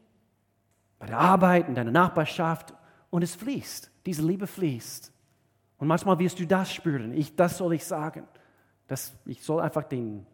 [0.98, 2.72] bei der Arbeit, in deiner Nachbarschaft
[3.10, 3.90] und es fließt.
[4.06, 5.12] Diese Liebe fließt.
[5.78, 7.12] Und manchmal wirst du das spüren.
[7.12, 8.26] Ich, das soll ich sagen.
[8.88, 10.26] Das, ich soll einfach den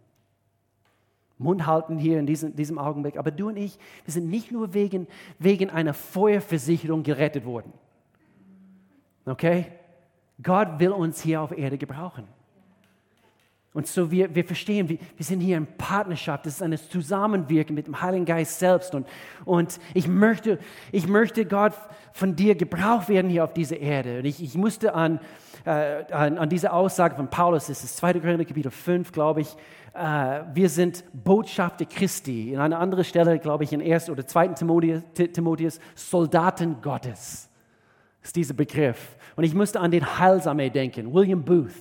[1.39, 3.17] Mund halten hier in diesem, diesem Augenblick.
[3.17, 5.07] Aber du und ich, wir sind nicht nur wegen,
[5.39, 7.73] wegen einer Feuerversicherung gerettet worden.
[9.27, 9.67] Okay?
[10.43, 12.27] Gott will uns hier auf Erde gebrauchen.
[13.75, 17.75] Und so wir, wir verstehen, wir, wir sind hier in Partnerschaft, das ist ein Zusammenwirken
[17.75, 18.95] mit dem Heiligen Geist selbst.
[18.95, 19.07] Und,
[19.47, 20.59] und ich, möchte,
[20.91, 21.73] ich möchte Gott
[22.13, 24.19] von dir gebraucht werden hier auf dieser Erde.
[24.19, 25.21] Und ich, ich musste an,
[25.65, 28.15] äh, an, an diese Aussage von Paulus, das ist 2.
[28.15, 29.57] Korinther Kapitel 5, glaube ich,
[29.95, 32.53] äh, wir sind Botschafter Christi.
[32.53, 34.11] In einer anderen Stelle, glaube ich, in 1.
[34.11, 34.49] oder 2.
[34.49, 37.49] Timotheus, Timotheus Soldaten Gottes.
[38.23, 39.17] Ist dieser Begriff.
[39.37, 41.75] Und ich musste an den Heilsarmee denken, William Booth.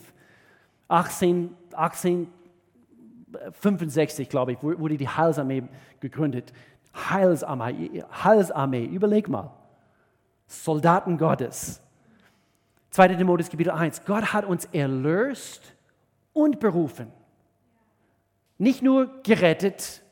[0.87, 5.63] 18, 1865, glaube ich, wurde die Heilsarmee
[6.01, 6.51] gegründet.
[6.93, 9.51] Heilsarmee, Heilsarmee, überleg mal.
[10.47, 11.80] Soldaten Gottes.
[12.91, 13.15] 2.
[13.15, 14.03] Timotheus Kapitel 1.
[14.05, 15.75] Gott hat uns erlöst
[16.33, 17.11] und berufen.
[18.57, 20.03] Nicht nur gerettet,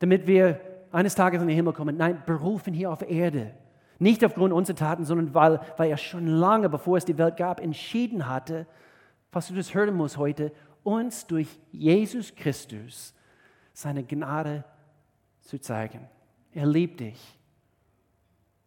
[0.00, 0.60] damit wir
[0.92, 1.96] eines Tages in den Himmel kommen.
[1.96, 3.54] Nein, berufen hier auf Erde.
[3.98, 7.60] Nicht aufgrund unserer Taten, sondern weil, weil er schon lange, bevor es die Welt gab,
[7.60, 8.66] entschieden hatte,
[9.32, 13.14] was du das hören musst heute, uns durch Jesus Christus
[13.72, 14.64] seine Gnade
[15.40, 16.08] zu zeigen.
[16.52, 17.38] Er liebt dich.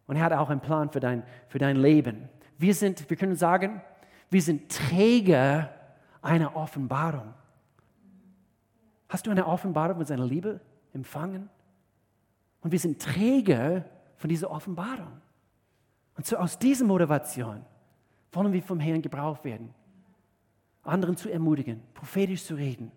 [0.07, 2.29] Und er hat auch einen Plan für dein, für dein Leben.
[2.63, 3.82] Wir sind, wir können sagen,
[4.30, 5.69] wir sind Träger
[6.21, 7.34] einer Offenbarung.
[9.10, 10.62] Hast du eine Offenbarung von seiner Liebe
[10.93, 11.49] empfangen?
[12.62, 13.84] Und wir sind Träger
[14.15, 15.12] von dieser Offenbarung.
[16.15, 17.65] Und so aus dieser Motivation
[18.32, 19.76] wollen wir vom Herrn gebraucht werden
[20.84, 22.93] anderen zu ermutigen, prophetisch zu reden.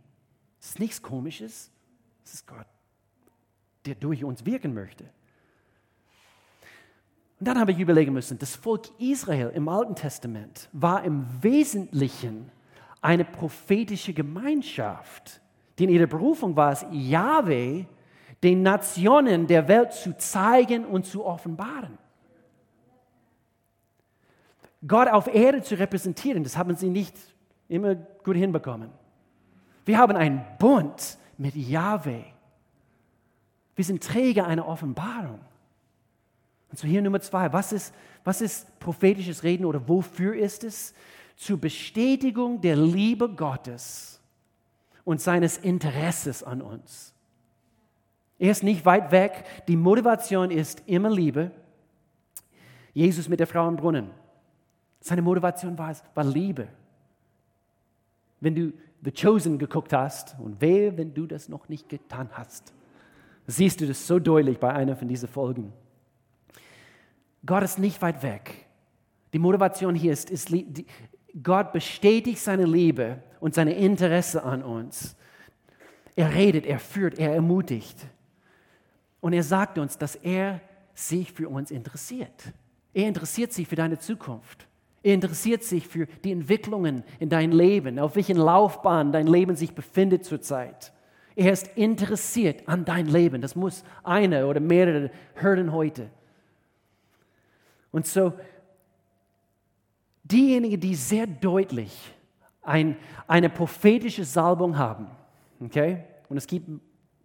[0.60, 1.72] Das ist nichts Komisches.
[2.22, 2.66] Das ist Gott,
[3.84, 5.10] der durch uns wirken möchte.
[7.38, 12.50] Und dann habe ich überlegen müssen, das Volk Israel im Alten Testament war im Wesentlichen
[13.02, 15.40] eine prophetische Gemeinschaft.
[15.78, 17.84] Denn ihre Berufung war es, Yahweh
[18.42, 21.98] den Nationen der Welt zu zeigen und zu offenbaren.
[24.86, 27.16] Gott auf Erde zu repräsentieren, das haben sie nicht
[27.68, 28.90] immer gut hinbekommen.
[29.84, 32.24] Wir haben einen Bund mit Yahweh.
[33.74, 35.40] Wir sind Träger einer Offenbarung.
[36.70, 40.94] Und so hier Nummer zwei, was ist, was ist prophetisches Reden oder wofür ist es?
[41.36, 44.20] Zur Bestätigung der Liebe Gottes
[45.04, 47.12] und seines Interesses an uns.
[48.38, 49.44] Er ist nicht weit weg.
[49.68, 51.50] Die Motivation ist immer Liebe.
[52.92, 54.10] Jesus mit der Frau im Brunnen.
[55.00, 56.68] Seine Motivation war, war Liebe.
[58.40, 62.72] Wenn du The Chosen geguckt hast und wehe, wenn du das noch nicht getan hast,
[63.46, 65.72] siehst du das so deutlich bei einer von diesen Folgen.
[67.46, 68.66] Gott ist nicht weit weg.
[69.32, 70.52] Die Motivation hier ist, ist
[71.42, 75.16] Gott bestätigt seine Liebe und seine Interesse an uns.
[76.16, 78.06] Er redet, er führt, er ermutigt.
[79.20, 80.60] Und er sagt uns, dass er
[80.94, 82.52] sich für uns interessiert.
[82.94, 84.66] Er interessiert sich für deine Zukunft.
[85.02, 89.74] Er interessiert sich für die Entwicklungen in dein Leben, auf welchen Laufbahn dein Leben sich
[89.74, 90.92] befindet zurzeit.
[91.36, 93.42] Er ist interessiert an dein Leben.
[93.42, 96.10] Das muss eine oder mehrere hören heute.
[97.96, 98.34] Und so,
[100.22, 101.98] diejenigen, die sehr deutlich
[102.60, 102.94] ein,
[103.26, 105.06] eine prophetische Salbung haben,
[105.60, 106.04] okay?
[106.28, 106.68] Und es gibt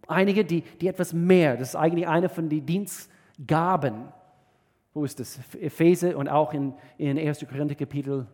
[0.08, 4.08] einige, die, die etwas mehr, das ist eigentlich eine von den Dienstgaben,
[4.94, 5.38] wo ist das?
[5.60, 7.46] Epheser und auch in, in 1.
[7.46, 8.26] Korinther Kapitel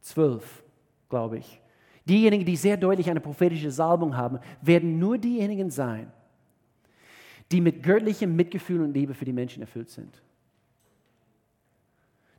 [0.00, 0.64] 12,
[1.08, 1.60] glaube ich.
[2.04, 6.12] Diejenigen, die sehr deutlich eine prophetische Salbung haben, werden nur diejenigen sein,
[7.52, 10.20] die mit göttlichem Mitgefühl und Liebe für die Menschen erfüllt sind.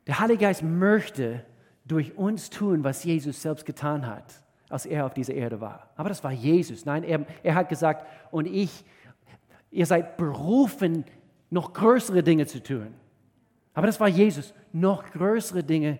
[0.06, 1.44] Der Heilige Geist möchte
[1.84, 4.24] durch uns tun, was Jesus selbst getan hat.
[4.70, 5.90] als er auf dieser Erde war.
[5.94, 6.84] Aber das war Jesus.
[6.84, 8.84] Nein, er, er hat gesagt, und ich,
[9.70, 11.04] ihr seid berufen,
[11.50, 12.94] noch größere Dinge zu tun.
[13.74, 15.98] Aber das war Jesus, noch größere Dinge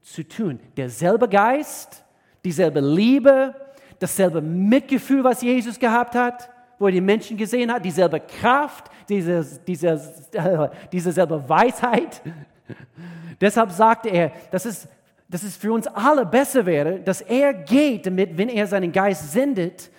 [0.00, 0.60] zu tun.
[0.76, 2.04] Derselbe Geist,
[2.44, 3.54] dieselbe Liebe,
[3.98, 9.44] dasselbe Mitgefühl, was Jesus gehabt hat, wo er die Menschen gesehen hat, dieselbe Kraft, diese,
[9.66, 10.00] diese,
[10.32, 12.22] äh, dieselbe Weisheit.
[13.40, 14.88] Deshalb sagte er, dass es,
[15.28, 19.32] dass es für uns alle besser wäre, dass er geht, damit, wenn er seinen Geist
[19.32, 19.90] sendet,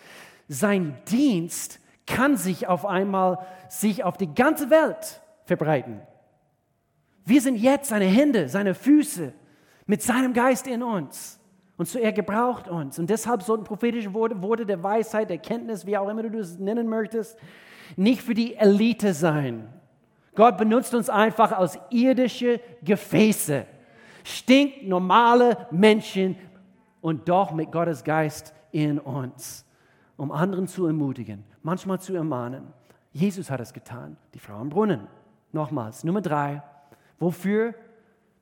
[0.48, 6.02] sein Dienst kann sich auf einmal sich auf die ganze Welt verbreiten.
[7.26, 9.34] Wir sind jetzt seine Hände, seine Füße
[9.88, 11.40] mit seinem Geist in uns.
[11.78, 13.00] Und so er gebraucht uns.
[13.00, 16.58] Und deshalb sollten prophetische Worte, Worte der Weisheit, der Kenntnis, wie auch immer du es
[16.58, 17.38] nennen möchtest,
[17.98, 19.68] nicht für die Elite sein.
[20.36, 23.66] Gott benutzt uns einfach als irdische Gefäße.
[24.24, 26.36] Stinknormale Menschen
[27.02, 29.66] und doch mit Gottes Geist in uns,
[30.18, 32.74] um anderen zu ermutigen, manchmal zu ermahnen.
[33.12, 35.08] Jesus hat es getan, die Frau am Brunnen.
[35.52, 36.62] Nochmals, Nummer drei,
[37.18, 37.76] wofür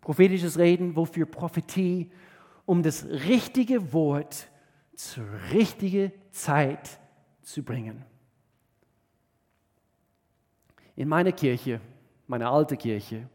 [0.01, 2.09] prophetisches Reden, wofür Prophetie,
[2.65, 4.47] um das richtige Wort
[4.95, 6.99] zur richtigen Zeit
[7.41, 8.03] zu bringen.
[10.95, 11.81] In meiner Kirche,
[12.27, 13.27] meiner alten Kirche,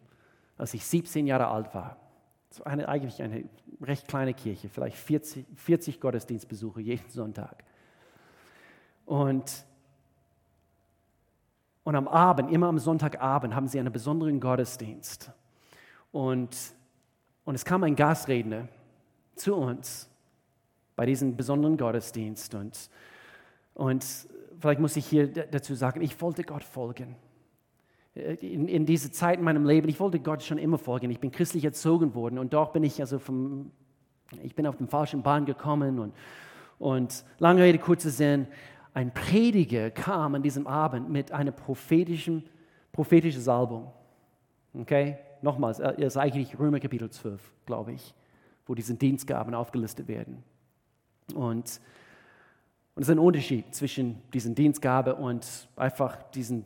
[0.56, 1.96] als ich 17 Jahre alt war,
[2.58, 3.44] war eine, eigentlich eine
[3.80, 7.64] recht kleine Kirche, vielleicht 40, 40 Gottesdienstbesuche jeden Sonntag.
[9.06, 9.64] Und,
[11.84, 15.30] und am Abend, immer am Sonntagabend, haben sie einen besonderen Gottesdienst.
[16.12, 16.56] Und,
[17.44, 18.68] und es kam ein Gastredner
[19.34, 20.08] zu uns
[20.96, 22.54] bei diesem besonderen Gottesdienst.
[22.54, 22.90] Und,
[23.74, 24.04] und
[24.60, 27.16] vielleicht muss ich hier dazu sagen, ich wollte Gott folgen.
[28.40, 31.11] In, in diese Zeit in meinem Leben, ich wollte Gott schon immer folgen.
[31.11, 33.70] Ich bin christlich erzogen worden und doch bin ich also vom,
[34.42, 36.14] ich bin auf den falschen Bahn gekommen und,
[36.78, 38.46] und lange Rede, kurzer Sinn,
[38.94, 42.44] ein Prediger kam an diesem Abend mit einer prophetischen,
[42.92, 43.92] prophetischen Salbung.
[44.74, 45.18] Okay?
[45.42, 48.14] Nochmals, es ist eigentlich Römer Kapitel 12, glaube ich
[48.68, 50.44] wo diese Dienstgaben aufgelistet werden.
[51.35, 51.81] Und,
[52.94, 56.64] und es ist ein Unterschied zwischen diesen Dienstgabe und einfach diesen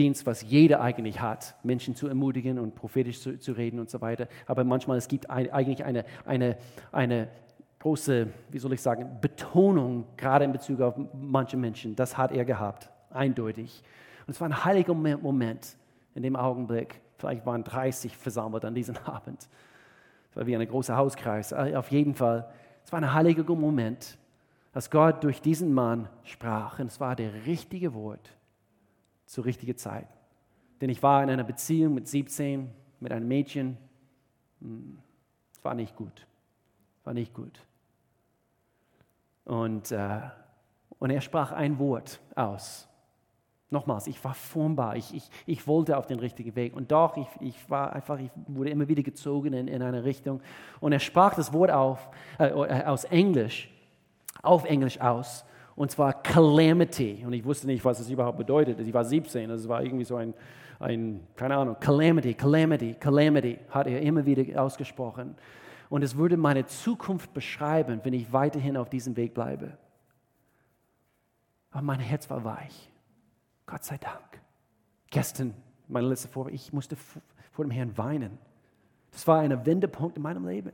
[0.00, 4.00] Dienst, was jeder eigentlich hat, Menschen zu ermutigen und prophetisch zu, zu reden und so
[4.00, 4.28] weiter.
[4.46, 6.56] Aber manchmal es gibt ein, eigentlich eine, eine,
[6.90, 7.28] eine
[7.80, 11.94] große, wie soll ich sagen, Betonung, gerade in Bezug auf manche Menschen.
[11.96, 13.82] Das hat er gehabt, eindeutig.
[14.26, 15.76] Und es war ein heiliger Moment
[16.14, 16.98] in dem Augenblick.
[17.18, 19.50] Vielleicht waren 30 versammelt an diesem Abend.
[20.30, 21.52] Es war wie ein großer Hauskreis.
[21.52, 22.50] Äh, auf jeden Fall,
[22.86, 24.16] es war ein heiliger Moment,
[24.72, 26.78] als Gott durch diesen Mann sprach.
[26.78, 28.30] Und es war der richtige Wort
[29.30, 30.08] zur richtigen Zeit.
[30.80, 33.78] Denn ich war in einer Beziehung mit 17, mit einem Mädchen.
[34.60, 34.98] Hm,
[35.52, 36.26] es war nicht gut.
[37.04, 37.64] War nicht gut.
[39.44, 40.20] Und, äh,
[40.98, 42.88] und er sprach ein Wort aus.
[43.72, 46.74] Nochmals, ich war formbar, ich, ich, ich wollte auf den richtigen Weg.
[46.74, 50.40] Und doch, ich, ich war einfach, ich wurde immer wieder gezogen in, in eine Richtung.
[50.80, 53.70] Und er sprach das Wort auf, äh, äh, aus Englisch,
[54.42, 55.44] auf Englisch aus.
[55.80, 57.24] Und zwar Calamity.
[57.24, 58.78] Und ich wusste nicht, was es überhaupt bedeutet.
[58.80, 60.34] Ich war 17, also es war irgendwie so ein,
[60.78, 65.36] ein, keine Ahnung, Calamity, Calamity, Calamity, hat er immer wieder ausgesprochen.
[65.88, 69.78] Und es würde meine Zukunft beschreiben, wenn ich weiterhin auf diesem Weg bleibe.
[71.70, 72.92] Aber mein Herz war weich.
[73.64, 74.38] Gott sei Dank.
[75.08, 75.54] Gestern,
[75.88, 76.94] meine letzte Vorbereitung, ich musste
[77.52, 78.36] vor dem Herrn weinen.
[79.12, 80.72] Das war ein Wendepunkt in meinem Leben.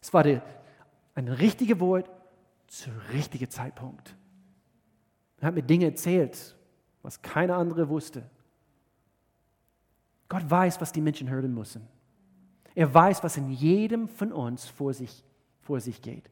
[0.00, 0.40] Es war der,
[1.16, 2.08] ein richtiges Wort
[2.70, 4.16] zum richtigen Zeitpunkt.
[5.40, 6.56] Er hat mir Dinge erzählt,
[7.02, 8.22] was keiner andere wusste.
[10.28, 11.86] Gott weiß, was die Menschen hören müssen.
[12.76, 15.24] Er weiß, was in jedem von uns vor sich,
[15.60, 16.30] vor sich geht.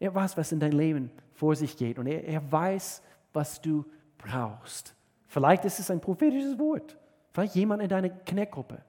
[0.00, 1.98] Er weiß, was in deinem Leben vor sich geht.
[1.98, 3.02] Und er, er weiß,
[3.34, 3.84] was du
[4.16, 4.94] brauchst.
[5.26, 6.96] Vielleicht ist es ein prophetisches Wort.
[7.32, 8.82] Vielleicht jemand in deiner Kneckgruppe.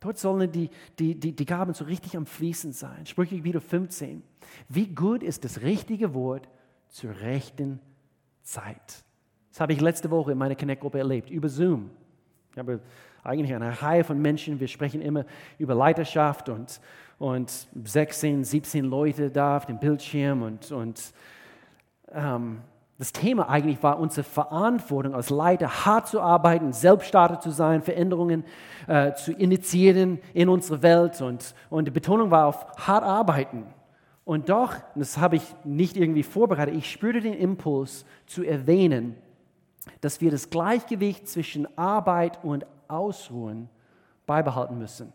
[0.00, 3.04] Dort sollen die, die, die, die Gaben so richtig am Fließen sein.
[3.06, 4.22] Sprüche wieder 15.
[4.68, 6.48] Wie gut ist das richtige Wort
[6.88, 7.80] zur rechten
[8.42, 9.04] Zeit?
[9.50, 11.90] Das habe ich letzte Woche in meiner Connect-Gruppe erlebt, über Zoom.
[12.52, 12.80] Ich habe
[13.24, 15.24] eigentlich eine Reihe von Menschen, wir sprechen immer
[15.58, 16.80] über Leiterschaft und,
[17.18, 21.12] und 16, 17 Leute da auf dem Bildschirm und, und
[22.12, 22.60] ähm,
[22.98, 28.44] das Thema eigentlich war unsere Verantwortung als Leiter, hart zu arbeiten, Selbststarter zu sein, Veränderungen
[28.88, 31.20] äh, zu initiieren in unserer Welt.
[31.20, 33.66] Und, und die Betonung war auf hart arbeiten.
[34.24, 39.14] Und doch, das habe ich nicht irgendwie vorbereitet, ich spürte den Impuls zu erwähnen,
[40.00, 43.68] dass wir das Gleichgewicht zwischen Arbeit und Ausruhen
[44.26, 45.12] beibehalten müssen.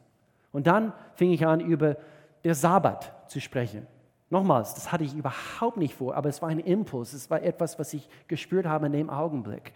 [0.53, 1.97] Und dann fing ich an, über
[2.45, 3.87] den Sabbat zu sprechen.
[4.33, 7.77] Nochmals, das hatte ich überhaupt nicht vor, aber es war ein Impuls, es war etwas,
[7.77, 9.73] was ich gespürt habe in dem Augenblick.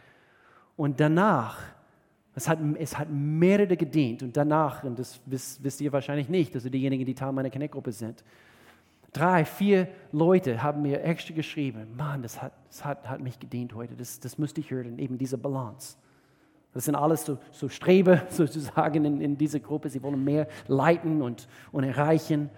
[0.76, 1.60] Und danach,
[2.34, 6.56] es hat, es hat mehrere gedient und danach, und das wisst, wisst ihr wahrscheinlich nicht,
[6.56, 8.24] also diejenigen, die Teil meiner Connect-Gruppe sind,
[9.14, 13.76] drei, vier Leute haben mir extra geschrieben, Mann, das hat, das hat, hat mich gedient
[13.76, 15.98] heute, das, das müsste ich hören, eben diese Balance.
[16.74, 21.22] Das sind alles so, so Strebe sozusagen in, in dieser Gruppe, sie wollen mehr leiten
[21.22, 22.50] und, und erreichen.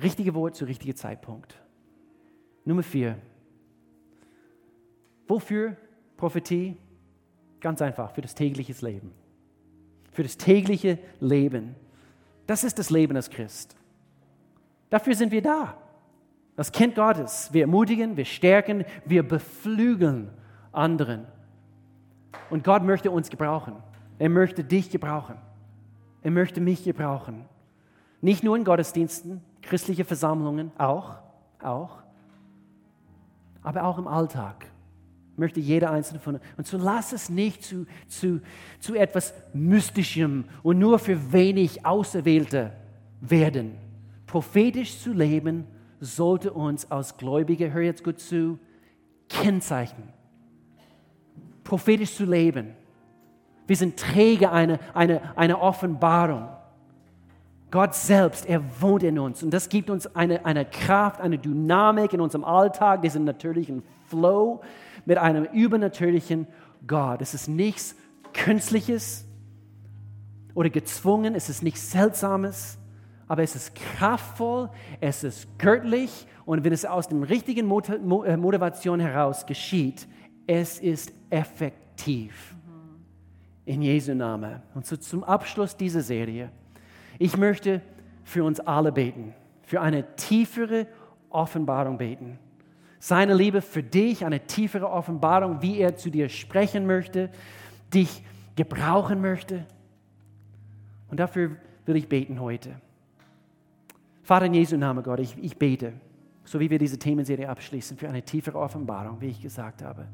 [0.00, 1.60] Richtige Wort zu richtigen Zeitpunkt.
[2.64, 3.16] Nummer vier.
[5.26, 5.76] Wofür
[6.16, 6.76] Prophetie?
[7.60, 9.12] Ganz einfach, für das tägliche Leben.
[10.12, 11.74] Für das tägliche Leben.
[12.46, 13.76] Das ist das Leben als Christ.
[14.90, 15.76] Dafür sind wir da.
[16.56, 17.52] Das Kind Gottes.
[17.52, 20.30] Wir ermutigen, wir stärken, wir beflügeln
[20.72, 21.26] anderen.
[22.50, 23.74] Und Gott möchte uns gebrauchen.
[24.18, 25.36] Er möchte dich gebrauchen.
[26.22, 27.44] Er möchte mich gebrauchen.
[28.20, 31.16] Nicht nur in Gottesdiensten, christliche Versammlungen auch,
[31.62, 31.98] auch,
[33.62, 34.66] aber auch im Alltag
[35.36, 36.44] möchte jeder einzelne von uns.
[36.56, 38.40] Und so lass es nicht zu, zu,
[38.80, 42.72] zu etwas Mystischem und nur für wenig Auserwählte
[43.20, 43.76] werden.
[44.26, 45.64] Prophetisch zu leben
[46.00, 48.58] sollte uns als Gläubige, hör jetzt gut zu,
[49.28, 50.08] kennzeichnen.
[51.62, 52.74] Prophetisch zu leben.
[53.66, 56.48] Wir sind Träger einer eine, eine Offenbarung.
[57.70, 62.14] Gott selbst, er wohnt in uns und das gibt uns eine, eine Kraft, eine Dynamik
[62.14, 64.62] in unserem Alltag, diesen natürlichen Flow
[65.04, 66.46] mit einem übernatürlichen
[66.86, 67.20] Gott.
[67.20, 67.94] Es ist nichts
[68.32, 69.26] Künstliches
[70.54, 72.78] oder gezwungen, es ist nichts Seltsames,
[73.26, 79.00] aber es ist kraftvoll, es ist göttlich und wenn es aus dem richtigen äh, Motivation
[79.00, 80.08] heraus geschieht,
[80.46, 82.54] es ist effektiv.
[83.66, 84.62] In Jesu Namen.
[84.74, 86.50] Und so zum Abschluss dieser Serie
[87.18, 87.82] ich möchte
[88.24, 90.86] für uns alle beten, für eine tiefere
[91.30, 92.38] Offenbarung beten.
[93.00, 97.30] Seine Liebe für dich, eine tiefere Offenbarung, wie er zu dir sprechen möchte,
[97.92, 98.22] dich
[98.56, 99.66] gebrauchen möchte.
[101.10, 101.56] Und dafür
[101.86, 102.80] will ich beten heute.
[104.22, 105.94] Vater in Jesu Namen, Gott, ich, ich bete,
[106.44, 110.06] so wie wir diese Themenserie abschließen, für eine tiefere Offenbarung, wie ich gesagt habe,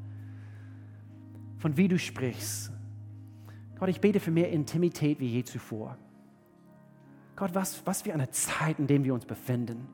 [1.57, 2.71] von wie du sprichst.
[3.79, 5.97] Gott, ich bete für mehr Intimität wie je zuvor.
[7.35, 9.87] Gott, was, was für eine Zeit, in der wir uns befinden.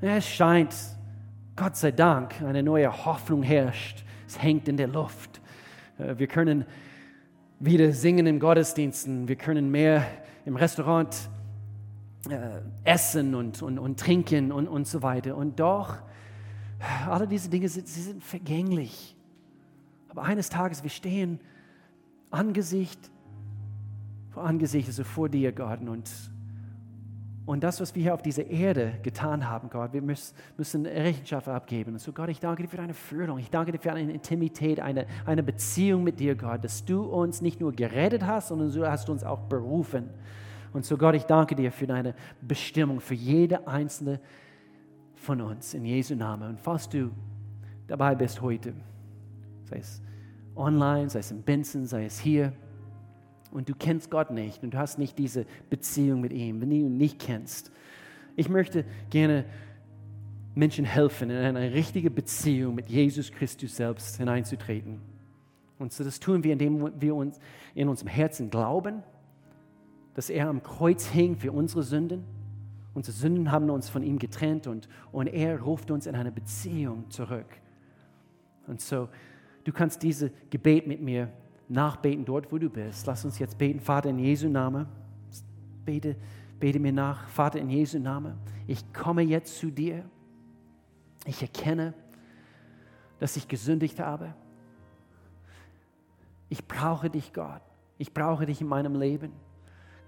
[0.00, 0.74] Es scheint,
[1.54, 4.04] Gott sei Dank, eine neue Hoffnung herrscht.
[4.26, 5.40] Es hängt in der Luft.
[5.98, 6.64] Äh, wir können
[7.60, 9.28] wieder singen in Gottesdiensten.
[9.28, 10.04] Wir können mehr
[10.44, 11.16] im Restaurant
[12.28, 15.36] äh, essen und, und, und trinken und, und so weiter.
[15.36, 15.98] Und doch,
[17.08, 19.16] alle diese Dinge sind, sie sind vergänglich.
[20.08, 21.38] Aber eines Tages, wir stehen
[22.30, 22.98] Angesicht
[24.38, 25.80] Angesicht, also vor dir, Gott.
[25.80, 26.10] Und,
[27.46, 31.48] und das, was wir hier auf dieser Erde getan haben, Gott, wir müssen, müssen Rechenschaft
[31.48, 31.92] abgeben.
[31.92, 33.38] Und so, Gott, ich danke dir für deine Führung.
[33.38, 37.40] Ich danke dir für eine Intimität, eine, eine Beziehung mit dir, Gott, dass du uns
[37.40, 40.08] nicht nur gerettet hast, sondern du hast uns auch berufen.
[40.72, 44.20] Und so, Gott, ich danke dir für deine Bestimmung, für jede einzelne
[45.14, 46.50] von uns, in Jesu Namen.
[46.50, 47.10] Und falls du
[47.86, 48.74] dabei bist heute,
[49.64, 50.02] sei es
[50.56, 52.52] online, sei es in Benson, sei es hier,
[53.54, 56.76] und du kennst Gott nicht und du hast nicht diese Beziehung mit ihm, wenn du
[56.76, 57.70] ihn nicht kennst.
[58.34, 59.44] Ich möchte gerne
[60.56, 65.00] Menschen helfen, in eine richtige Beziehung mit Jesus Christus selbst hineinzutreten.
[65.78, 67.38] Und so das tun wir, indem wir uns
[67.76, 69.04] in unserem Herzen glauben,
[70.14, 72.24] dass er am Kreuz hing für unsere Sünden.
[72.92, 77.08] Unsere Sünden haben uns von ihm getrennt und, und er ruft uns in eine Beziehung
[77.08, 77.46] zurück.
[78.66, 79.08] Und so,
[79.62, 81.30] du kannst dieses Gebet mit mir
[81.74, 83.06] nachbeten dort, wo du bist.
[83.06, 84.86] Lass uns jetzt beten, Vater in Jesu Namen.
[85.84, 86.16] Bete,
[86.58, 88.38] bete mir nach, Vater in Jesu Namen.
[88.66, 90.04] Ich komme jetzt zu dir.
[91.26, 91.92] Ich erkenne,
[93.18, 94.34] dass ich gesündigt habe.
[96.48, 97.62] Ich brauche dich, Gott.
[97.98, 99.32] Ich brauche dich in meinem Leben.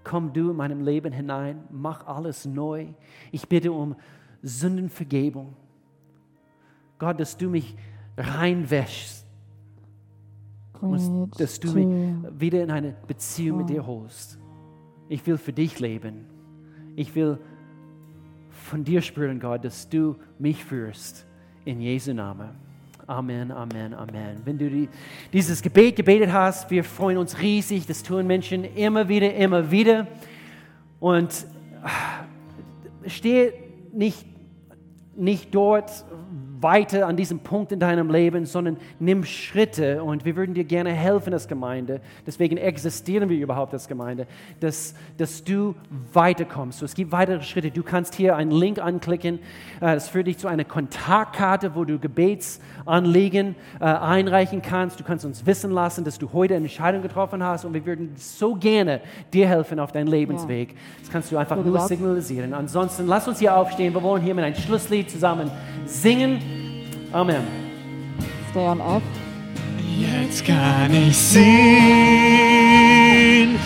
[0.03, 2.87] Komm du in meinem Leben hinein, mach alles neu.
[3.31, 3.95] Ich bitte um
[4.41, 5.53] Sündenvergebung.
[6.97, 7.75] Gott, dass du mich
[8.15, 9.26] reinwäschst
[10.81, 14.37] und dass du mich wieder in eine Beziehung mit dir holst.
[15.09, 16.25] Ich will für dich leben.
[16.95, 17.39] Ich will
[18.49, 21.25] von dir spüren, Gott, dass du mich führst.
[21.65, 22.49] In Jesu Namen.
[23.07, 24.41] Amen, Amen, Amen.
[24.43, 24.89] Wenn du die,
[25.31, 27.85] dieses Gebet gebetet hast, wir freuen uns riesig.
[27.87, 30.07] Das tun Menschen immer wieder, immer wieder.
[30.99, 31.45] Und
[33.05, 33.53] stehe
[33.93, 34.25] nicht,
[35.15, 36.05] nicht dort,
[36.61, 40.91] weiter an diesem Punkt in deinem Leben, sondern nimm Schritte und wir würden dir gerne
[40.91, 42.01] helfen als Gemeinde.
[42.25, 44.27] Deswegen existieren wir überhaupt als Gemeinde,
[44.59, 45.75] dass, dass du
[46.13, 46.81] weiterkommst.
[46.81, 47.71] Es gibt weitere Schritte.
[47.71, 49.39] Du kannst hier einen Link anklicken.
[49.79, 54.99] Äh, das führt dich zu einer Kontaktkarte, wo du Gebetsanliegen äh, einreichen kannst.
[54.99, 58.13] Du kannst uns wissen lassen, dass du heute eine Entscheidung getroffen hast und wir würden
[58.15, 59.01] so gerne
[59.33, 60.75] dir helfen auf deinem Lebensweg.
[61.01, 62.53] Das kannst du einfach nur signalisieren.
[62.53, 63.93] Ansonsten lass uns hier aufstehen.
[63.93, 65.51] Wir wollen hier mit einem Schlusslied zusammen
[65.85, 66.39] singen.
[67.17, 67.43] Amen.
[68.51, 69.01] Stay on up.
[69.99, 71.41] Jetzt kann ich sehen,